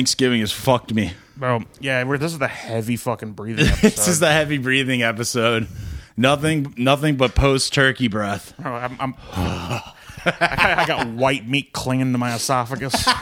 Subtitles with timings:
[0.00, 1.12] Thanksgiving has fucked me.
[1.36, 3.82] Bro, yeah, we're, this is the heavy fucking breathing episode.
[3.96, 5.68] This is the heavy breathing episode.
[6.16, 8.54] Nothing, nothing but post turkey breath.
[8.58, 9.92] Bro, I'm, I'm I,
[10.24, 12.94] got, I got white meat clinging to my esophagus.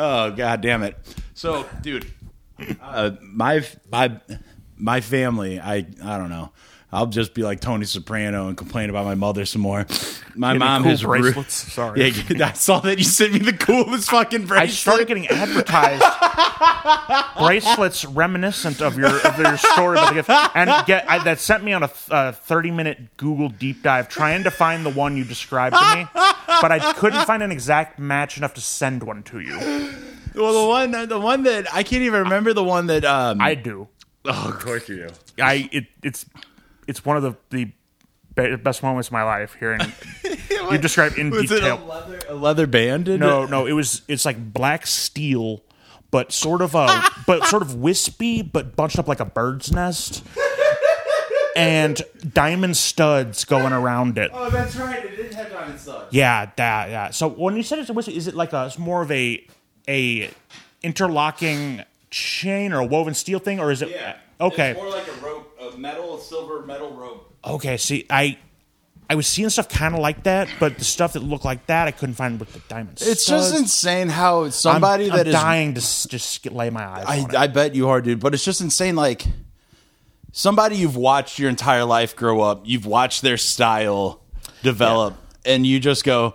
[0.00, 0.96] Oh god damn it!
[1.34, 2.06] So, dude,
[2.80, 4.20] uh, my my
[4.76, 6.52] my family, I I don't know.
[6.90, 9.86] I'll just be like Tony Soprano and complain about my mother some more.
[10.34, 11.72] My mom cool has ru- bracelets.
[11.72, 12.10] Sorry.
[12.10, 14.70] Yeah, I saw that you sent me the coolest fucking bracelet.
[14.70, 16.04] I started getting advertised
[17.38, 21.64] bracelets reminiscent of your of your story about the gift, and get I, that sent
[21.64, 25.24] me on a uh, thirty minute Google deep dive trying to find the one you
[25.24, 29.40] described to me, but I couldn't find an exact match enough to send one to
[29.40, 29.58] you.
[30.36, 33.04] well, the one, the one that I can't even remember the one that.
[33.04, 33.88] Um, I do.
[34.24, 35.08] oh, of course you do.
[35.42, 36.24] I it it's
[36.88, 39.80] it's one of the the best moments of my life hearing
[40.70, 41.84] you describe in Was it a detail.
[41.88, 43.08] leather, a leather band?
[43.08, 43.50] in No, it?
[43.50, 45.62] no, it was it's like black steel,
[46.10, 50.24] but sort of a but sort of wispy, but bunched up like a bird's nest.
[51.56, 52.00] And
[52.32, 54.30] diamond studs going around it.
[54.32, 55.04] Oh, that's right.
[55.04, 56.12] It didn't have diamond studs.
[56.14, 57.10] Yeah, that yeah.
[57.10, 59.44] So when you said it's a wispy, is it like a it's more of a
[59.88, 60.30] a
[60.82, 64.16] interlocking chain or a woven steel thing, or is it Yeah.
[64.40, 64.70] okay?
[64.70, 65.37] It's more like a rope, a
[65.78, 67.34] metal, a silver metal rope.
[67.44, 68.38] Okay, see, I
[69.10, 71.88] I was seeing stuff kind of like that, but the stuff that looked like that
[71.88, 73.06] I couldn't find with the diamonds.
[73.06, 75.32] It's just insane how I'm, somebody I'm that is.
[75.34, 77.36] dying to s- just get- lay my eyes I, on it.
[77.36, 78.20] I bet you are, dude.
[78.20, 78.96] But it's just insane.
[78.96, 79.24] Like
[80.32, 84.20] somebody you've watched your entire life grow up, you've watched their style
[84.62, 85.16] develop,
[85.46, 86.34] and you just go,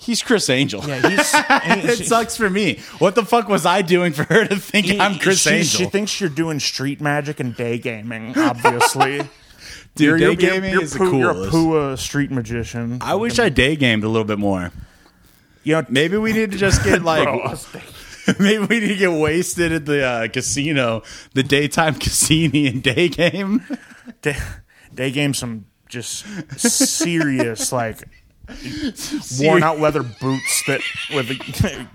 [0.00, 1.30] "He's Criss Angel." Yeah, he's,
[2.00, 2.80] it sucks for me.
[2.98, 5.78] What the fuck was I doing for her to think he- I'm Criss she, Angel?
[5.80, 8.36] She thinks you're doing street magic and day gaming.
[8.38, 9.18] Obviously,
[9.96, 11.34] Dude, You're- day you're- gaming you're is the Pooh- You're a.
[11.50, 12.98] Pua street magician.
[13.00, 14.72] I wish I day gamed a little bit more.
[15.64, 17.54] you know, Maybe we need to just get like, bro,
[18.38, 21.02] maybe we need to get wasted at the uh, casino,
[21.34, 23.66] the daytime casino and day game.
[24.22, 24.36] day,
[24.94, 26.24] day game some just
[26.60, 28.04] serious like
[29.40, 30.80] worn out leather boots that
[31.14, 31.86] with the.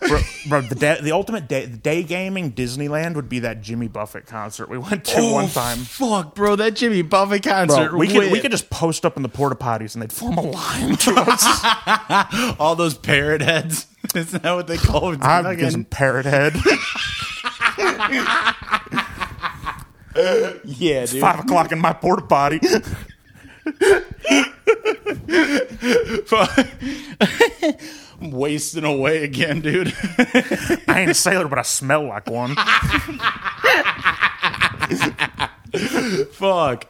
[0.00, 3.88] Bro, bro, the day, the ultimate day, the day gaming Disneyland would be that Jimmy
[3.88, 5.78] Buffett concert we went to one oh, time.
[5.78, 7.90] Fuck, bro, that Jimmy Buffett concert.
[7.90, 10.38] Bro, we could we could just post up in the porta potties and they'd form
[10.38, 12.56] a line to us.
[12.60, 13.86] all those parrot heads.
[14.14, 15.20] Isn't that what they call it?
[15.22, 16.54] I'm getting parrot head.
[20.64, 21.20] yeah, dude.
[21.20, 22.60] Five o'clock in my porta potty.
[28.20, 29.94] I'm wasting away again, dude.
[30.88, 32.54] I ain't a sailor, but I smell like one.
[36.32, 36.86] Fuck,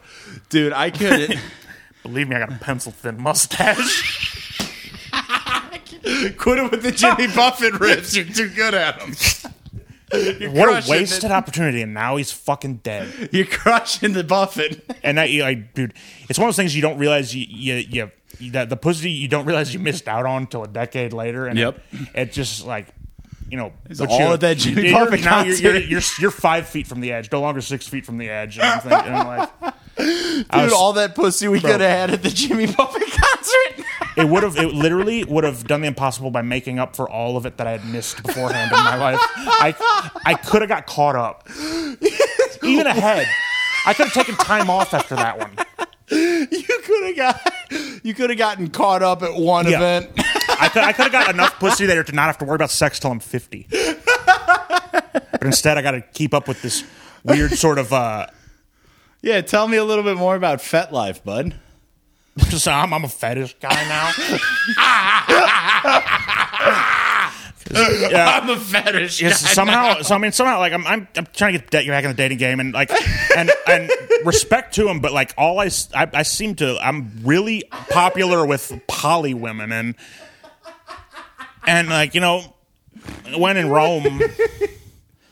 [0.49, 1.39] dude, I couldn't.
[2.03, 4.27] Believe me, I got a pencil thin mustache.
[6.37, 8.15] Quit it with the Jimmy Buffett riffs.
[8.15, 9.13] You're too good at them.
[10.13, 13.29] You're What a wasted the- opportunity, and now he's fucking dead.
[13.31, 14.83] You're crushing the Buffett.
[15.03, 15.93] And that, you like, dude,
[16.29, 17.75] it's one of those things you don't realize you, you,
[18.39, 21.47] you that the pussy you don't realize you missed out on until a decade later.
[21.47, 21.79] And Yep.
[21.91, 22.87] it, it just like,
[23.49, 26.31] you know, It's all you- at that Jimmy you're- Buffett now you're, you're, you're you're
[26.31, 28.57] five feet from the edge, no longer six feet from the edge.
[28.57, 29.49] And I'm thinking, like,
[29.97, 33.03] Dude, was- all that pussy we could have had at the Jimmy Buffett
[33.43, 33.85] concert.
[34.17, 37.37] it would have it literally would have done the impossible by making up for all
[37.37, 39.19] of it that I had missed beforehand in my life.
[39.21, 39.75] I
[40.25, 41.47] I could have got caught up,
[42.63, 43.27] even ahead.
[43.85, 45.51] I could have taken time off after that one.
[46.11, 47.53] you could have got.
[48.03, 49.77] You could have gotten caught up at one Yeah.
[49.77, 50.11] event.
[50.59, 52.71] I could I could have got enough pussy there to not have to worry about
[52.71, 53.67] sex till I'm fifty.
[53.71, 56.83] But instead, I got to keep up with this
[57.23, 57.93] weird sort of.
[57.93, 58.27] uh
[59.21, 61.55] Yeah, tell me a little bit more about FetLife, bud.
[62.39, 64.11] So I'm, I'm a fetish guy now.
[68.09, 69.21] yeah, I'm a fetish.
[69.21, 72.09] Yes, somehow, so I mean, somehow, like I'm, I'm, I'm trying to get back in
[72.09, 72.91] the dating game, and like,
[73.35, 73.91] and and
[74.25, 79.33] respect to him, but like all I, I seem to, I'm really popular with poly
[79.33, 79.95] women, and
[81.67, 82.55] and like you know,
[83.37, 84.21] when in Rome,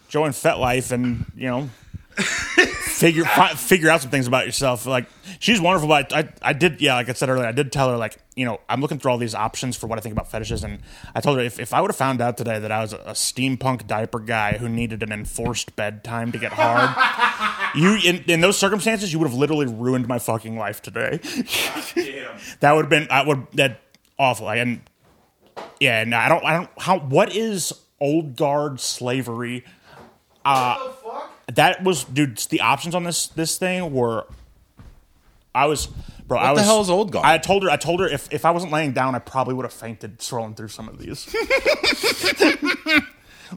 [0.09, 1.69] join FetLife, and you know,
[2.17, 4.85] figure fi- figure out some things about yourself.
[4.85, 5.07] Like
[5.39, 7.97] she's wonderful, but I, I did yeah, like I said earlier, I did tell her
[7.97, 10.63] like you know I'm looking through all these options for what I think about fetishes,
[10.63, 10.79] and
[11.13, 12.97] I told her if, if I would have found out today that I was a,
[12.97, 18.41] a steampunk diaper guy who needed an enforced bedtime to get hard, you in, in
[18.41, 21.17] those circumstances you would have literally ruined my fucking life today.
[22.59, 23.81] that would have been I would that
[24.17, 24.49] awful.
[24.49, 24.81] And
[25.79, 29.65] yeah, and I don't I don't how what is old guard slavery?
[30.45, 30.93] Uh,
[31.53, 34.25] that was dude the options on this this thing were
[35.55, 35.87] i was
[36.27, 37.25] Bro, What I the was, hell is Old Guard?
[37.25, 37.69] I told her.
[37.69, 40.57] I told her if, if I wasn't laying down, I probably would have fainted scrolling
[40.57, 41.25] through some of these.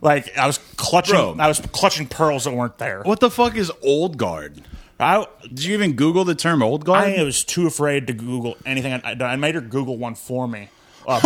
[0.00, 1.16] like I was clutching.
[1.16, 1.34] Bro.
[1.40, 3.02] I was clutching pearls that weren't there.
[3.02, 4.62] What the fuck is Old Guard?
[5.00, 7.18] I Did you even Google the term Old Guard?
[7.18, 8.92] I was too afraid to Google anything.
[9.02, 10.68] I, I made her Google one for me.
[11.08, 11.20] Uh,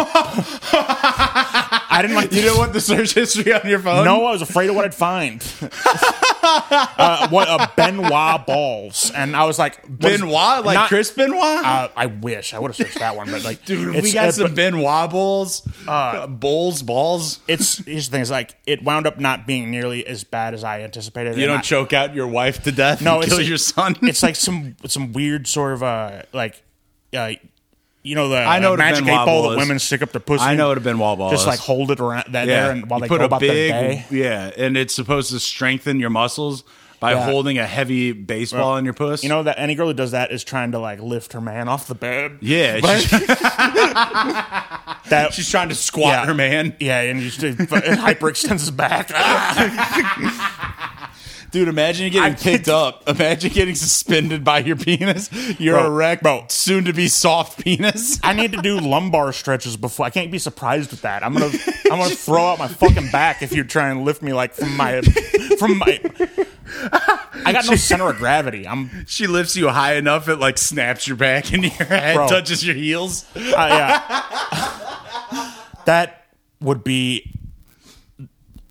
[1.94, 2.32] I didn't like.
[2.32, 4.04] you didn't want the search history on your phone?
[4.04, 5.42] No, I was afraid of what I'd find.
[6.42, 9.88] uh, what uh, Benoit balls, and I was like, is-
[10.20, 10.64] Benoit?
[10.64, 11.40] Like not- Chris Benoit?
[11.64, 14.48] Uh, I wish I would have searched that one, but like, Dude, we got some
[14.48, 17.40] but Benoit balls, Uh, bowls, balls.
[17.48, 20.64] It's here's the thing: is like it wound up not being nearly as bad as
[20.64, 21.36] I anticipated.
[21.36, 23.96] You don't I- choke out your wife to death no, it's kill like- your son?
[24.02, 26.62] It's like some some weird sort of uh like
[27.16, 27.32] uh
[28.04, 30.20] you know the I know uh, a magic eight ball that women stick up their
[30.20, 30.44] pussy.
[30.44, 33.00] I know what a Benoit ball Just like hold it around that there, and while
[33.00, 34.04] you they put go a about big, their day.
[34.10, 36.62] yeah, and it's supposed to strengthen your muscles
[37.00, 37.24] by Yeah.
[37.24, 39.22] holding a heavy baseball in your puss.
[39.24, 41.68] You know that any girl who does that is trying to like lift her man
[41.68, 42.38] off the bed.
[42.40, 43.26] yeah, But- she's,
[45.10, 46.26] That she's trying to squat Yeah.
[46.26, 46.74] her man.
[46.80, 49.10] yeah, and just hyperextends his back.
[51.54, 53.08] Dude, imagine getting picked up.
[53.08, 55.30] Imagine getting suspended by your penis.
[55.60, 56.46] Your Bro, erect, bro.
[56.48, 58.18] soon to be soft penis.
[58.24, 60.04] I need to do lumbar stretches before.
[60.04, 61.22] I can't be surprised with that.
[61.22, 61.52] I'm gonna
[61.92, 64.76] I'm gonna throw out my fucking back if you try and lift me like from
[64.76, 65.00] my
[65.60, 66.00] from my.
[67.46, 68.66] I got no center of gravity.
[68.66, 72.26] I'm She lifts you high enough it like snaps your back and your head Bro.
[72.26, 73.26] touches your heels.
[73.36, 73.40] uh,
[73.70, 75.52] yeah.
[75.84, 76.24] that
[76.60, 77.32] would be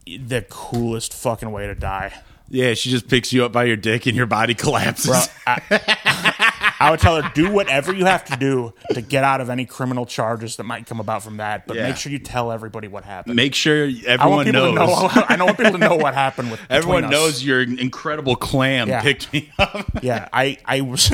[0.06, 2.14] the coolest fucking way to die.
[2.54, 5.08] Yeah, she just picks you up by your dick and your body collapses.
[5.08, 9.42] Bro, I, I would tell her do whatever you have to do to get out
[9.42, 11.88] of any criminal charges that might come about from that, but Yeah.
[11.88, 13.36] make sure you tell everybody what happened.
[13.36, 14.76] Make sure everyone people knows.
[15.16, 15.24] know.
[15.30, 17.12] I don't want people to know what happened with Everyone us.
[17.12, 19.02] knows your incredible clam Yeah.
[19.02, 20.04] picked me up.
[20.04, 21.12] Yeah, I, I was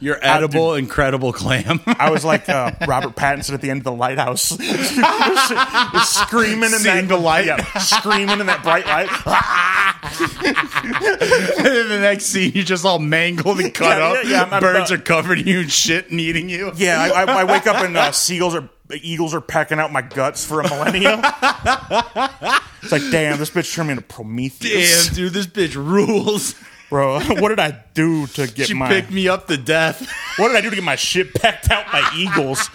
[0.00, 1.80] Your edible, incredible clam.
[1.86, 4.42] I was like uh, Robert Pattinson at the end of the lighthouse,
[6.08, 7.44] screaming in Seeing that the light.
[7.46, 9.10] yeah, screaming in that bright light.
[11.58, 14.24] and then the next scene, you're just all mangled and cut Yeah, up.
[14.24, 16.72] yeah, yeah, Birds about- are covering you and shit and eating you.
[16.76, 18.68] Yeah, I, I, I wake up and uh, seagulls are
[19.02, 21.20] eagles are pecking out my guts for a millennia.
[22.82, 26.54] it's like, damn, this bitch turned me into Prometheus, Damn, dude, this bitch rules.
[26.90, 27.20] Bro.
[27.40, 28.88] What did I do to get She my?
[28.88, 30.06] picked me up to death.
[30.36, 32.68] What did I do to get my shit pecked out by eagles?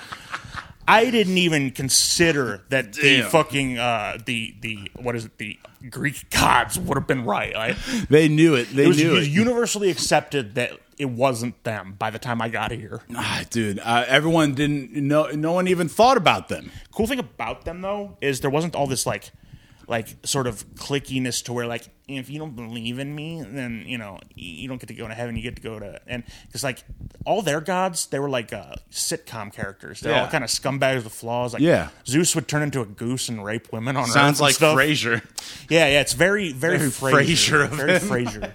[0.87, 3.29] I didn't even consider that the Damn.
[3.31, 5.57] fucking uh, the the what is it the
[5.89, 7.53] Greek gods would have been right.
[7.55, 7.77] Like,
[8.09, 8.67] They knew it.
[8.75, 12.39] They it was, knew it was universally accepted that it wasn't them by the time
[12.41, 13.01] I got here.
[13.15, 15.27] Ah, dude, uh, everyone didn't know.
[15.31, 16.71] No one even thought about them.
[16.93, 19.31] Cool thing about them though is there wasn't all this like
[19.87, 23.97] like sort of clickiness to where like if you don't believe in me then you
[23.97, 26.63] know you don't get to go to heaven you get to go to and because
[26.63, 26.83] like
[27.25, 31.13] all their gods they were like uh, sitcom characters they're all kind of scumbags with
[31.13, 31.89] flaws like Yeah.
[32.07, 34.55] Zeus would turn into a goose and rape women on Earth Sounds and like.
[34.55, 35.21] Frasier.
[35.69, 37.99] yeah yeah it's very very, Very Frasier Frasier of very.
[38.25, 38.51] Frasier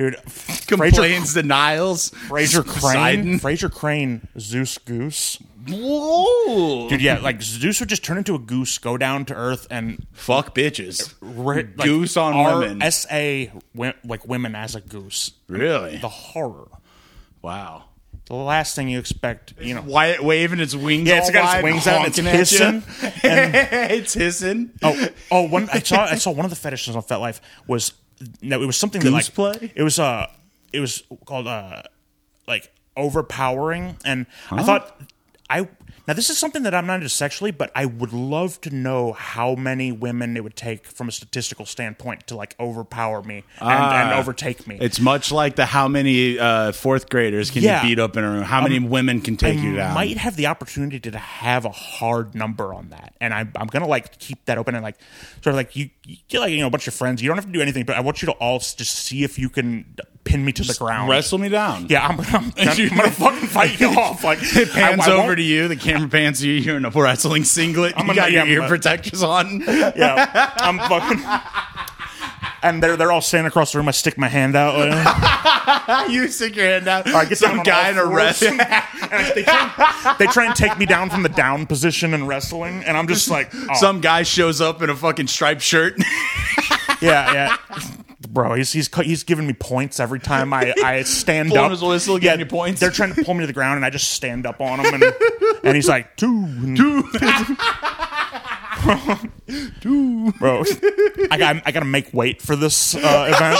[0.00, 2.10] dude Frasier Complains, denials.
[2.28, 3.38] Frasier Crane.
[3.38, 5.38] Frasier Crane Zeus Goose
[5.68, 6.88] Whoa.
[6.88, 10.06] dude yeah like Zeus would just turn into a goose go down to Earth and
[10.12, 11.14] Fuck bitches.
[11.20, 12.90] Ri- like, Goose on R- women.
[12.90, 13.44] SA
[14.04, 15.32] like women as a goose.
[15.48, 15.98] Really?
[15.98, 16.68] The horror.
[17.42, 17.84] Wow.
[18.26, 19.80] The last thing you expect, you know.
[19.80, 21.08] Why waving its wings?
[21.08, 22.38] Yeah, it's got its wings out it's honking at you.
[22.38, 22.82] hissing.
[23.24, 24.70] it's hissing.
[24.82, 27.92] Oh, oh, one I saw I saw one of the fetishes on FetLife was
[28.42, 29.72] no, it was something that Goose like play?
[29.74, 30.26] it was uh
[30.72, 31.82] it was called uh
[32.46, 35.00] like overpowering and I thought
[35.48, 35.68] I
[36.08, 39.12] now this is something that I'm not into sexually, but I would love to know
[39.12, 43.68] how many women it would take from a statistical standpoint to like overpower me and,
[43.70, 44.18] and Ah.
[44.18, 44.78] overtake me.
[44.80, 47.82] It's much like the how many uh, fourth graders can Yeah.
[47.82, 48.42] you beat up in a room?
[48.42, 49.90] How many women can take you down?
[49.90, 53.66] You might have the opportunity to have a hard number on that, and I'm, I'm
[53.68, 54.96] gonna like keep that open and like
[55.42, 57.22] sort of like you, you get like you know a bunch of friends.
[57.22, 59.38] You don't have to do anything, but I want you to all just see if
[59.38, 59.84] you can
[60.24, 61.08] pin me to the ground.
[61.08, 61.86] Wrestle me down.
[61.88, 64.22] Yeah, I'm, I'm, gonna- I'm gonna fucking fight you off.
[64.24, 65.68] Like It pans I- I over to you.
[65.68, 66.52] The camera pans you.
[66.52, 67.94] You're in a wrestling singlet.
[67.96, 69.60] I'm you got your ear protectors on.
[69.60, 71.24] Yeah, I'm fucking.
[72.62, 73.88] And they're they're all standing across the room.
[73.88, 74.76] I stick my hand out.
[76.10, 77.06] you stick your hand out.
[77.06, 78.58] I get Some guy in a wrestling.
[79.34, 82.96] they try, they try and take me down from the down position in wrestling, and
[82.96, 85.94] I'm just like, oh, Some guy shows up in a fucking striped shirt.
[87.00, 87.96] Yeah, yeah.
[88.32, 91.70] Bro, he's he's he's giving me points every time I, I stand Blowing up.
[91.72, 92.80] his whistle, you points.
[92.80, 94.94] They're trying to pull me to the ground, and I just stand up on him,
[94.94, 95.04] and,
[95.64, 97.02] and he's like two two,
[100.38, 100.62] bro.
[101.30, 103.58] I got I got to make weight for this uh, event.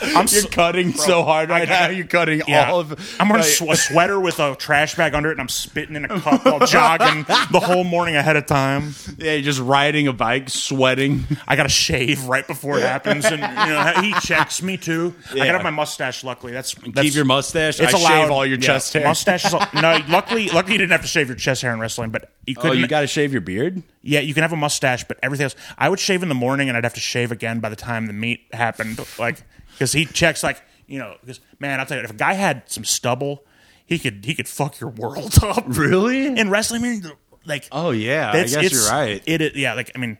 [0.00, 1.88] I'm You're so, cutting so hard right now.
[1.88, 2.70] You're cutting yeah.
[2.70, 3.16] all of.
[3.20, 5.48] I'm wearing a, like- sw- a sweater with a trash bag under it, and I'm
[5.48, 8.94] spitting in a cup while jogging the whole morning ahead of time.
[9.18, 11.24] yeah, you're just riding a bike, sweating.
[11.46, 15.14] I got to shave right before it happens, and you know he checks me too.
[15.32, 16.24] I got to have my mustache.
[16.24, 17.80] Luckily, that's, that's Keep your mustache.
[17.80, 18.22] It's I allowed.
[18.22, 19.04] shave all your Yeah, chest hair.
[19.04, 19.98] Mustache is no.
[20.08, 22.62] Luckily, luckily you didn't have to shave your chest hair in wrestling, but you Oh,
[22.62, 22.78] couldn't.
[22.78, 23.82] you got to shave your beard.
[24.02, 25.56] yeah, you can have a mustache, but everything else.
[25.78, 28.06] I would shave in the morning, and I'd have to shave again by the time
[28.06, 29.00] the meet happened.
[29.18, 29.42] Like
[29.72, 32.64] because he checks like you know because man, I'll tell you if a guy had
[32.66, 33.44] some stubble,
[33.86, 35.64] he could he could fuck your world up.
[35.66, 36.26] Really?
[36.26, 37.12] In wrestling, I mean,
[37.46, 39.22] like Oh yeah, I guess you're right.
[39.26, 40.18] It yeah, like I mean.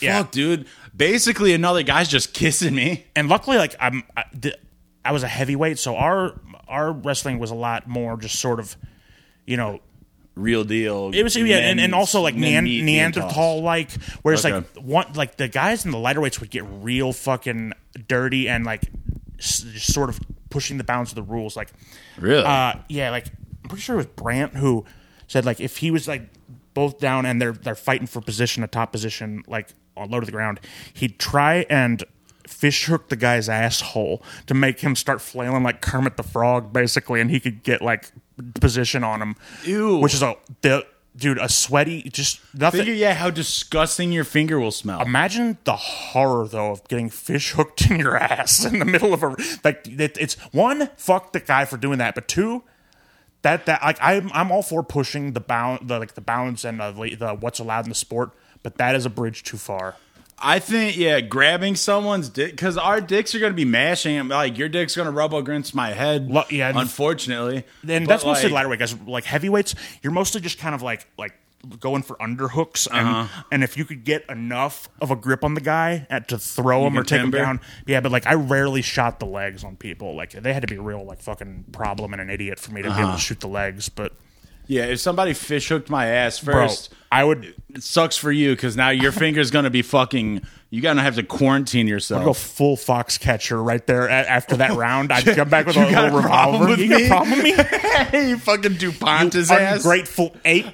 [0.00, 0.22] Yeah.
[0.22, 0.66] Fuck, dude.
[0.96, 3.06] Basically, another guy's just kissing me.
[3.16, 4.24] and luckily like i'm I,
[5.04, 8.76] I was a heavyweight so our our wrestling was a lot more just sort of
[9.44, 9.80] you know
[10.38, 11.10] Real deal.
[11.12, 13.90] it was yeah and, and also like Nean, neanderthal like
[14.22, 14.54] whereas Okay.
[14.54, 17.72] like one like the guys in the lighter weights would get real fucking
[18.06, 18.82] dirty and like
[19.38, 21.70] s- just sort of pushing the bounds of the rules like
[22.18, 22.44] Really?
[22.44, 23.26] uh yeah like
[23.64, 24.84] i'm pretty sure it was brant who
[25.26, 26.28] said like if he was like
[26.72, 30.26] both down and they're they're fighting for position a top position like on low to
[30.26, 30.60] the ground
[30.94, 32.04] he'd try and
[32.46, 37.20] fish hook the guy's asshole to make him start flailing like kermit the frog basically
[37.20, 38.10] and he could get like
[38.60, 39.98] position on him Ew.
[39.98, 44.60] which is a the dude a sweaty just nothing Figure, yeah, how disgusting your finger
[44.60, 45.02] will smell.
[45.02, 49.22] Imagine the horror though of getting fish hooked in your ass in the middle of
[49.22, 49.86] a like.
[49.86, 52.62] It, it's one fuck the guy for doing that, but two
[53.42, 56.80] that that like I'm I'm all for pushing the bound the like the balance and
[56.80, 59.96] the, the what's allowed in the sport, but that is a bridge too far.
[60.40, 64.28] I think, yeah, grabbing someone's dick because our dicks are going to be mashing.
[64.28, 66.30] Like your dick's going to rub against my head.
[66.30, 67.64] Lo- yeah, unfortunately.
[67.88, 68.94] And But, that's mostly like, lighter weight guys.
[69.00, 71.32] Like heavyweights, you're mostly just kind of like like
[71.80, 73.42] going for underhooks, and Uh-huh.
[73.50, 76.86] and if you could get enough of a grip on the guy at, to throw
[76.86, 78.00] him or take him down, yeah.
[78.00, 80.14] But like I rarely shot the legs on people.
[80.14, 82.82] Like they had to be a real like fucking problem and an idiot for me
[82.82, 83.02] to be Uh-huh.
[83.02, 83.88] able to shoot the legs.
[83.88, 84.12] But
[84.68, 88.50] Yeah, if somebody fish hooked my ass bro, first, I would it sucks for you
[88.54, 90.42] because now your finger's going to be fucking.
[90.70, 92.22] You got to have to quarantine yourself.
[92.26, 95.10] go full Foxcatcher right there a- after that round.
[95.10, 96.68] I'd come back with a got little a problem revolver.
[96.68, 97.06] with You got me?
[97.06, 98.28] a problem with me?
[98.28, 99.76] you fucking DuPont his ass.
[99.82, 100.66] Ungrateful ape.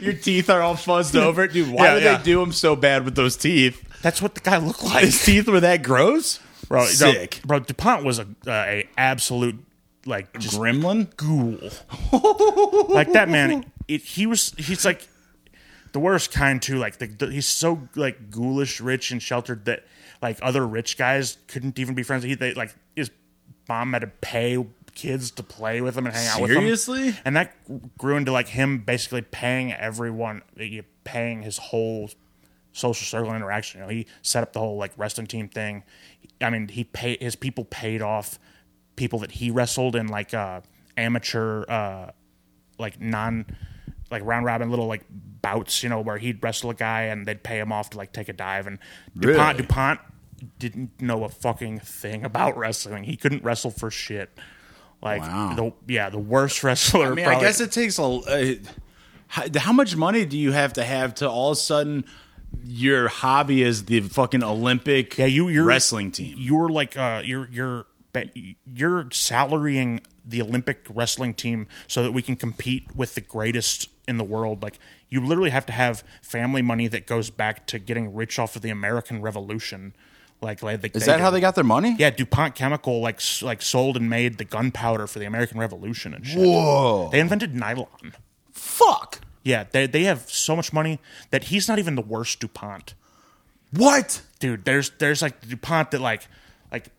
[0.00, 1.46] Your teeth are all fuzzed over.
[1.48, 2.16] Dude, why Yeah, did yeah.
[2.18, 3.82] they do him so bad with those teeth?
[4.02, 5.04] That's what the guy looked like.
[5.06, 6.38] His teeth were that gross?
[6.68, 6.80] bro.
[6.82, 7.40] no, Sick.
[7.44, 7.58] bro.
[7.60, 9.63] Dupont was a uh, a absolute
[10.06, 11.14] like just Gremlin?
[11.16, 11.58] ghoul.
[12.88, 13.64] like that man.
[13.88, 14.54] It, he was.
[14.56, 15.08] He's like
[15.92, 16.76] the worst kind too.
[16.78, 19.84] Like the, the- he's so like ghoulish, rich, and sheltered that
[20.22, 22.24] like other rich guys couldn't even be friends.
[22.24, 23.10] He they, like his
[23.68, 26.58] mom had to pay kids to play with him and hang out with him.
[26.58, 27.16] Seriously?
[27.24, 27.54] And that
[27.98, 30.42] grew into like him basically paying everyone,
[31.04, 32.10] paying his whole
[32.72, 33.80] social circle interaction.
[33.80, 35.82] You know, he set up the whole like wrestling team thing.
[36.40, 38.38] I mean, he paid his people paid off
[38.96, 40.60] people that he wrestled in like uh,
[40.96, 42.10] amateur, uh,
[42.78, 43.46] like non,
[44.10, 45.82] like round robin little like bouts.
[45.82, 48.28] You know, where he'd wrestle a guy and they'd pay him off to like take
[48.28, 48.66] a dive.
[48.66, 48.78] And
[49.18, 49.54] Dupont, Really?
[49.62, 50.00] Dupont
[50.58, 53.04] didn't know a fucking thing about wrestling.
[53.04, 54.30] He couldn't wrestle for shit.
[55.02, 55.54] Like Wow.
[55.86, 57.06] the yeah, the worst wrestler.
[57.12, 58.02] I mean, probably- I guess it takes a.
[58.02, 58.54] Uh,
[59.26, 62.04] how, how much money do you have to have to all of a sudden
[62.62, 66.36] your hobby is the fucking Olympic Yeah, you you're wrestling team?
[66.38, 67.86] You're like uh you're you're
[68.34, 74.16] you're salarying the Olympic wrestling team so that we can compete with the greatest in
[74.16, 74.62] the world.
[74.62, 74.78] Like
[75.08, 78.62] you literally have to have family money that goes back to getting rich off of
[78.62, 79.94] the American Revolution.
[80.40, 81.96] Like, like they, Is that how they got their money?
[81.98, 86.26] Yeah, DuPont Chemical like like sold and made the gunpowder for the American Revolution and
[86.26, 86.38] shit.
[86.38, 87.08] Whoa.
[87.10, 88.14] They invented nylon.
[88.52, 89.20] Fuck.
[89.42, 92.94] Yeah, they they have so much money that he's not even the worst DuPont.
[93.70, 94.22] What?
[94.44, 96.28] dude there's there's like dupont that like
[96.70, 96.90] like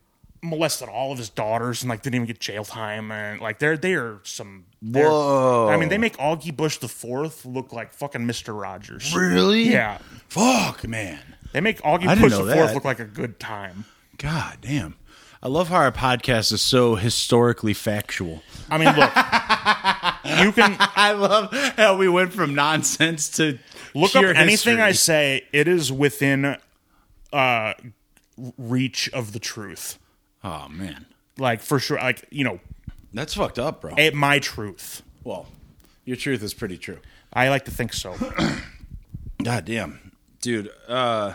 [0.45, 3.77] molested all of his daughters and like didn't even get jail time and like they're
[3.77, 5.67] they're some they're, Whoa.
[5.69, 9.63] i mean they make augie Busch the fourth look like fucking mr rogers Really?
[9.69, 9.97] yeah
[10.29, 11.19] Fuck, man.
[11.53, 12.75] they make augie I didn't Busch know the fourth that.
[12.75, 13.85] look like a good time
[14.17, 14.95] God damn.
[15.43, 18.41] I love how our podcast is so historically factual.
[18.69, 19.11] i mean look
[20.45, 23.59] you can I love how we went from nonsense to
[23.93, 26.57] look up pure anything i say it is within
[27.33, 27.73] uh
[28.57, 29.97] reach of the truth
[30.47, 31.05] Oh man,
[31.39, 32.59] like for sure like you know
[33.13, 33.95] that's fucked up, bro.
[33.97, 35.47] at my truth Well,
[36.05, 36.99] your truth is pretty true.
[37.33, 38.15] i like to think so
[39.43, 40.11] God damn,
[40.41, 40.69] dude.
[40.87, 41.33] Uh,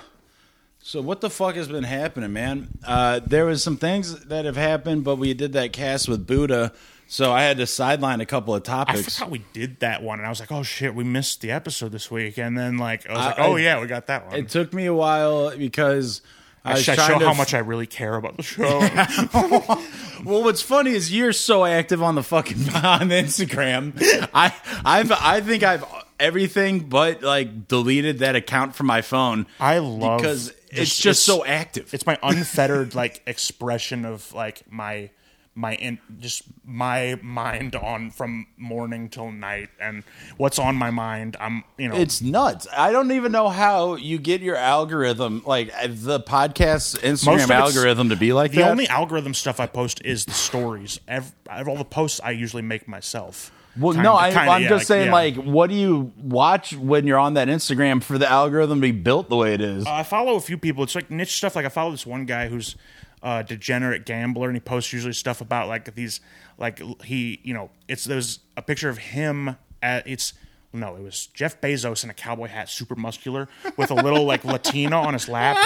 [0.82, 2.68] so what the fuck has been happening, man?
[2.84, 6.72] Uh, there was some things that have happened, but we did that cast with Buddha,
[7.06, 9.00] So I had to sideline a couple of topics.
[9.00, 11.50] I forgot we did that one, and I was like, "Oh shit, we missed the
[11.50, 14.06] episode this week." And then like I was I- like, "Oh I- yeah, we got
[14.06, 16.22] that one." It took me a while because
[16.64, 18.80] I, I was should trying show how f- much I really care about the show.
[20.22, 23.94] Well, what's funny is you're so active on the fucking on Instagram.
[24.34, 25.82] I I've I think I've
[26.18, 29.46] everything but like deleted that account from my phone.
[29.58, 31.94] I love because it's just- just it's- so active.
[31.94, 35.08] it's my unfettered like expression of like my
[35.54, 40.04] my in, just my mind on from morning till night and
[40.36, 42.66] what's on my mind i'm you know It's nuts.
[42.74, 48.10] I don't even know how you get your algorithm, like uh, the podcast Instagram algorithm,
[48.10, 48.56] to be like that.
[48.56, 48.70] the that.
[48.70, 51.32] only algorithm stuff i post is the stories Ev
[51.66, 55.06] all the posts i usually make myself well, Kinda- no, I, I'm yeah, just saying,
[55.06, 55.12] yeah.
[55.12, 58.90] like, what do you watch when you're on that Instagram for the algorithm to be
[58.90, 59.86] built the way it is?
[59.86, 60.82] I follow a few people.
[60.82, 61.54] It's like niche stuff.
[61.54, 62.74] Like I follow this one guy who's
[63.22, 66.20] a degenerate gambler, and he posts usually stuff about like these,
[66.58, 69.56] like he, you know, it's there's a picture of him.
[69.82, 70.34] At, it's
[70.72, 74.44] no, it was Jeff Bezos in a cowboy hat, super muscular, with a little like
[74.44, 75.58] Latina on his lap,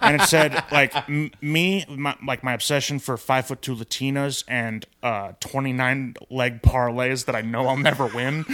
[0.00, 4.42] and it said like m- me, my, like my obsession for five foot two Latinas
[4.48, 8.44] and uh, twenty nine leg parlays that I know I'll never win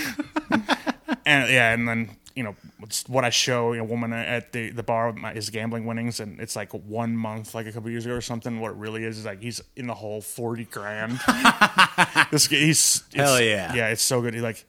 [1.25, 2.55] and yeah, and then you know
[3.09, 6.21] what I show you know, a woman at the the bar my, his gambling winnings,
[6.21, 8.61] and it's like one month, like a couple years ago or something.
[8.61, 11.19] What it really is is like he's in the hole forty grand.
[12.31, 13.75] this he's Hell yeah.
[13.75, 14.35] yeah, it's so good.
[14.35, 14.65] He like.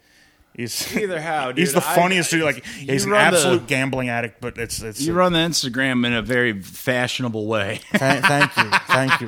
[0.55, 1.81] He's Either how, he's dude.
[1.81, 2.43] the I- funniest dude.
[2.43, 4.99] Like he's an run the- absolute gambling addict, but it's it's.
[4.99, 7.79] you run the Instagram in a very fashionable way.
[7.93, 9.27] Thank, thank you, thank you.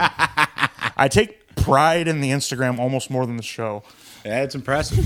[0.97, 3.83] I take pride in the Instagram almost more than the show
[4.23, 5.05] That's impressive.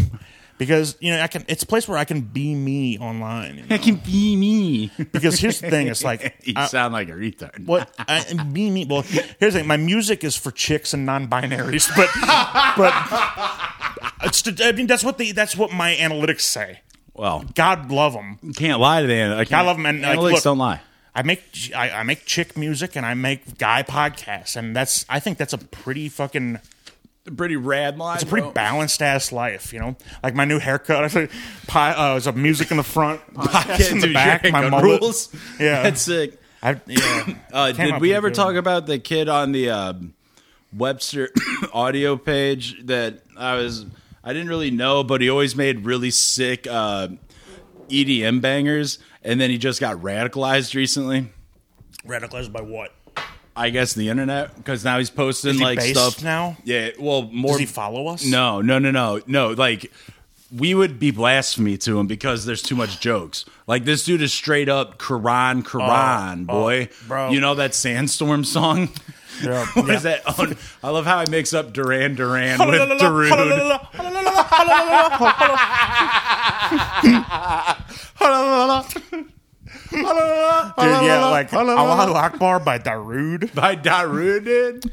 [0.57, 1.43] Because you know I can.
[1.47, 3.55] It's a place where I can be me online.
[3.57, 3.75] you know?
[3.75, 4.91] It can be me.
[5.11, 7.65] Because here's the thing: it's like you I- sound like a retard.
[7.65, 8.85] What I, be me?
[8.85, 12.09] Well, here's the thing: my music is for chicks and non-binaries, but
[12.77, 12.93] but
[14.23, 14.61] it's.
[14.61, 16.81] I mean, that's what the that's what my analytics say.
[17.13, 18.39] Well, God love them.
[18.43, 19.53] you can't lie to the analytics.
[19.53, 20.81] I love 'em, and, like, analytics look- don't lie.
[21.17, 21.41] I make
[21.73, 25.53] I, I make chick music and I make guy podcasts, and that's I think that's
[25.53, 26.59] a pretty fucking
[27.35, 28.15] Pretty rad line.
[28.15, 29.95] it's a pretty balanced ass life, you know.
[30.21, 31.31] Like my new haircut, I said,
[31.65, 34.83] pie, uh, there's a music in the front, podcast in the back, my mullet.
[35.01, 35.29] rules.
[35.59, 35.81] Yeah.
[35.83, 36.39] that's sick.
[36.61, 37.33] I, yeah.
[37.51, 38.35] Uh, did we pretty ever good.
[38.35, 39.93] talk about the kid on the uh,
[40.71, 41.31] Webster
[41.73, 43.85] audio page that I was?
[44.23, 47.07] I didn't really know, but he always made really sick uh,
[47.89, 51.29] EDM bangers, and then he just got radicalized recently.
[52.05, 52.91] radicalized by what?
[53.57, 56.57] I guess the internet because now he's posting Is he like based stuff now?
[56.65, 57.51] Yeah, well, more.
[57.53, 58.25] Does he follow us?
[58.25, 59.49] No, no, no, no, no.
[59.51, 59.91] Like
[60.55, 63.45] we would be blasphemy to him because there's too much jokes.
[63.67, 66.89] Like this dude is straight up Quran, Quran, Oh, oh boy.
[66.91, 67.29] oh, bro.
[67.31, 68.89] You know that Sandstorm song?
[69.43, 69.65] Yeah.
[69.73, 70.19] What is Yeah.
[70.21, 70.21] that?
[70.27, 73.31] Oh, I love how I mix up Duran Duran with Darude.
[79.91, 83.53] Dude, yeah, like Allahu Akbar by Darude.
[83.55, 84.91] by Darude, dude.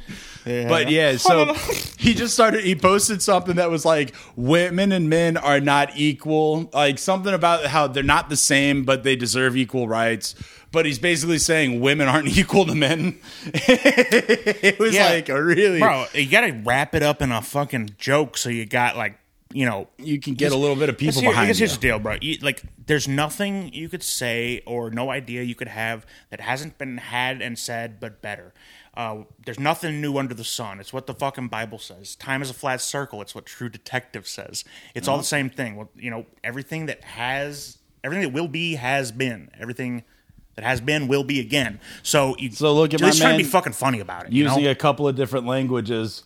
[0.68, 1.54] But yeah, so
[1.98, 2.64] he just started.
[2.64, 7.66] He posted something that was like, "Women and men are not equal." Like something about
[7.66, 10.34] how they're not the same, but they deserve equal rights.
[10.72, 13.18] But he's basically saying women aren't equal to men.
[13.54, 15.10] it was Yeah.
[15.10, 18.64] like a really, Bro, you gotta wrap it up in a fucking joke so you
[18.66, 19.18] got like,
[19.52, 21.54] you know, you can get a little bit of people here- behind you.
[21.54, 22.16] here's the deal, bro.
[22.20, 26.78] You, like, there's nothing you could say or no idea you could have that hasn't
[26.78, 28.52] been had and said, but better.
[28.94, 30.78] Uh, there's nothing new under the sun.
[30.80, 32.14] It's what the fucking Bible says.
[32.16, 33.22] Time is a flat circle.
[33.22, 34.64] It's what True Detective says.
[34.94, 35.76] It's all the same thing.
[35.76, 39.50] Well, you know, everything that has, everything that will be has been.
[39.58, 40.02] Everything
[40.56, 41.80] that has been will be again.
[42.02, 44.32] So, you, So look at my try to be fucking funny about it.
[44.32, 44.70] you using know?
[44.70, 46.24] a couple of different languages,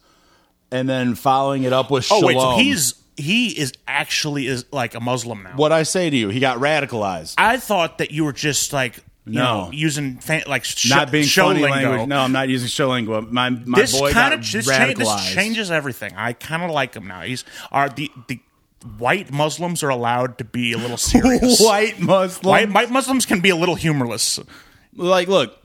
[0.71, 4.95] and then following it up with oh wait, so he's he is actually is like
[4.95, 5.53] a Muslim now.
[5.57, 6.29] what I say to you.
[6.29, 7.35] He got radicalized.
[7.39, 9.65] I thought that you were just like you No.
[9.67, 11.91] know using fa- like sh- not being show funny lingo.
[11.91, 12.09] language.
[12.09, 13.21] No, I'm not using show lingo.
[13.23, 16.13] My my This boy kind got of this, cha- this changes everything.
[16.17, 17.23] I kind of like him now.
[17.23, 18.39] He's are the the
[18.99, 21.59] white Muslims are allowed to be a little serious.
[21.61, 22.49] White Muslim.
[22.51, 24.39] White, white Muslims can be a little humorless.
[24.95, 25.57] like, look.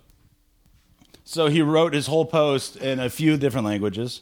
[1.23, 4.21] So he wrote his whole post in a few different languages.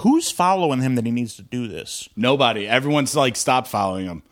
[0.00, 2.08] Who's following him that he needs to do this?
[2.16, 2.68] Nobody.
[2.68, 4.22] Everyone's like, stop following him.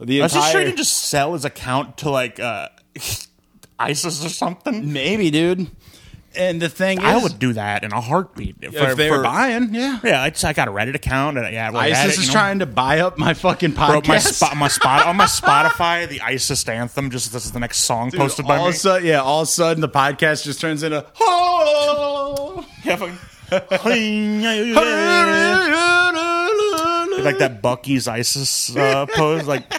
[0.00, 2.68] The Is he entire sure he can just sell his account to like uh,
[3.78, 4.92] ISIS or something?
[4.92, 5.70] maybe, dude.
[6.36, 8.56] And the thing is, I would do that in a heartbeat.
[8.60, 10.00] if they were buying, yeah.
[10.02, 11.38] yeah, I, just, I got a Reddit account.
[11.38, 12.32] And, yeah, well, ISIS is know.
[12.32, 14.08] trying to buy up my fucking Bro, podcast.
[14.08, 17.10] my spot, my spot on my Spotify, the ISIS anthem.
[17.10, 18.72] Just this is the next song Dude, posted by all me.
[18.72, 21.06] Sudden, yeah, all of a sudden the podcast just turns into.
[21.20, 22.66] Oh!
[22.84, 23.16] Yeah, fucking-
[27.24, 29.46] like that Buc-ee's ISIS uh, pose.
[29.46, 29.72] Like,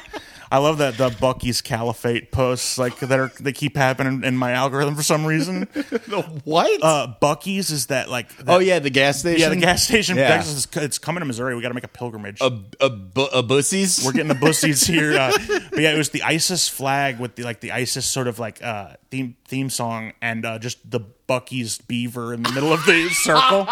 [0.52, 4.52] I love that the Buc-ee's Caliphate posts like that are they keep happening in my
[4.52, 5.68] algorithm for some reason.
[6.06, 6.84] The what?
[6.84, 9.42] Uh, Buc-ee's is that like that, oh yeah, the gas station.
[9.42, 10.18] yeah the gas station.
[10.18, 10.28] Yeah.
[10.28, 11.56] Texas is, it's coming to Missouri.
[11.56, 12.40] We got to make a pilgrimage.
[12.42, 14.06] A a, bu- a bussies.
[14.06, 15.18] We're getting the bussies here.
[15.18, 15.32] Uh,
[15.72, 18.64] but yeah, it was the ISIS flag with the like the ISIS sort of like
[18.64, 23.10] uh, theme theme song and uh, just the Buc-ee's beaver in the middle of the
[23.14, 23.68] circle.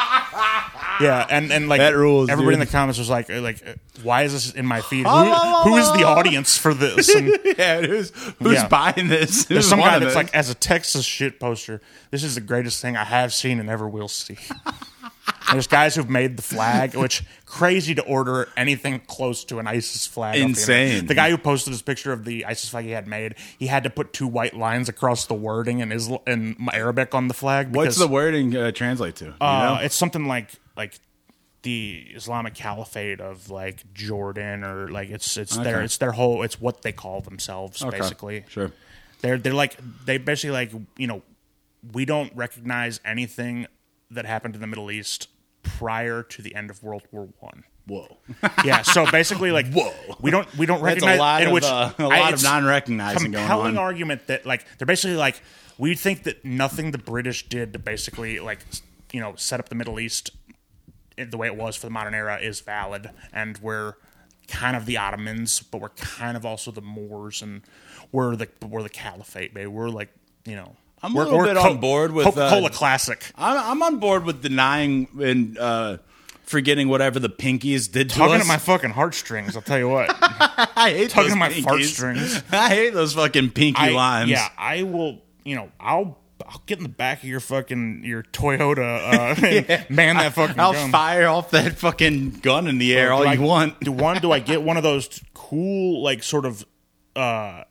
[1.02, 3.64] Yeah, and and like That rules, Everybody in the comments was like, uh, like,
[4.04, 5.06] why is this in my feed?
[5.08, 7.10] Who, who is the audience for this?
[7.16, 8.68] And yeah, who's who's Yeah.
[8.68, 9.46] buying this?
[9.46, 10.24] there's some guy wanting that's this?
[10.24, 13.70] like, as a Texas shit poster, this is the greatest thing I have seen and
[13.70, 14.38] ever will see.
[15.52, 20.08] There's guys who've made the flag, which crazy to order anything close to an ISIS
[20.08, 20.36] flag.
[20.36, 20.44] off the.
[20.50, 21.06] Insane.
[21.06, 23.84] The, guy who posted this picture of the ISIS flag he had made, he had
[23.84, 27.76] to put two white lines across the wording in Isla- in Arabic on the flag.
[27.76, 29.26] What's the wording uh, translate to?
[29.26, 29.80] You Uh?
[29.82, 31.00] It's something like like
[31.64, 36.60] the Islamic Caliphate of like Jordan or like it's it's their it's their whole it's
[36.60, 37.98] what they call themselves Okay.
[38.00, 38.44] basically.
[38.50, 38.72] Sure.
[39.22, 41.22] They're they're like they basically like you know
[41.94, 43.68] we don't recognize anything
[44.12, 45.30] that happened in the Middle East
[45.64, 47.64] prior to the end of World War One.
[47.86, 48.18] Whoa.
[48.64, 49.92] Yeah, so basically, like, Whoa.
[50.22, 52.34] we don't we don't That's recognize a lot in of which uh, a I- lot
[52.34, 53.50] of non-recognizing going on.
[53.50, 55.42] compelling argument that like they're basically like
[55.78, 58.60] we think that nothing the British did to basically like
[59.12, 60.30] you know set up the Middle East
[61.18, 63.94] the way it was for the modern era is valid, and we're
[64.48, 67.62] kind of the Ottomans, but we're kind of also the Moors, and
[68.12, 69.68] we're the we're the Caliphate, baby.
[69.68, 70.10] We're like
[70.46, 70.76] you know.
[71.04, 73.24] I'm a we're, little we're bit on board with, Coca Cola uh, Classic.
[73.36, 75.98] I'm, I'm on board with denying and uh,
[76.44, 78.42] forgetting whatever the pinkies did to Talking us.
[78.44, 80.10] to my fucking heartstrings, I'll tell you what.
[80.20, 81.64] I hate talking those to my pinkies.
[81.64, 82.44] fart strings.
[82.52, 84.32] I hate those fucking pinky I, limes.
[84.32, 85.22] Yeah, I will.
[85.44, 89.90] You know, I'll I'll get in the back of your fucking your Toyota uh, and
[89.90, 90.92] man that fucking I'll gun.
[90.92, 93.80] fire off that fucking gun in the air all I, you want.
[93.82, 94.22] Do one?
[94.22, 96.66] Do I get one of those cool like sort of
[97.16, 97.64] uh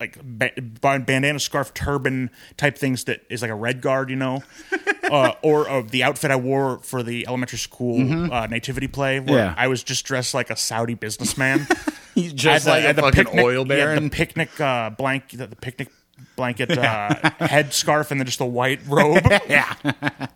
[0.00, 4.16] like ba- ba- bandana scarf turban type things that is like a red guard, you
[4.16, 4.42] know,
[5.04, 8.00] uh, or uh, the outfit I wore for the elementary school
[8.32, 9.54] uh, nativity play, where Yeah.
[9.56, 11.66] I was just dressed like a Saudi businessman.
[12.16, 14.04] Just I like had a fucking picnic, oil yeah, baron.
[14.04, 15.90] the picnic uh, blanket, the, the picnic
[16.36, 19.24] blanket uh, head scarf, and then just a white robe.
[19.48, 19.74] yeah.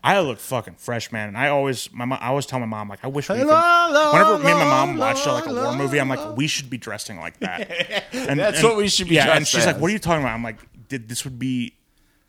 [0.03, 1.29] I look fucking fresh, man.
[1.29, 3.37] And I always, my mom, I always tell my mom like, I wish we.
[3.37, 6.47] Could, whenever me and my mom watch uh, like a war movie, I'm like, we
[6.47, 7.71] should be dressing like that.
[8.13, 10.23] And That's and- what we should be Yeah, and she's like, what are you talking
[10.23, 10.35] about?
[10.35, 11.75] I'm like, did this would be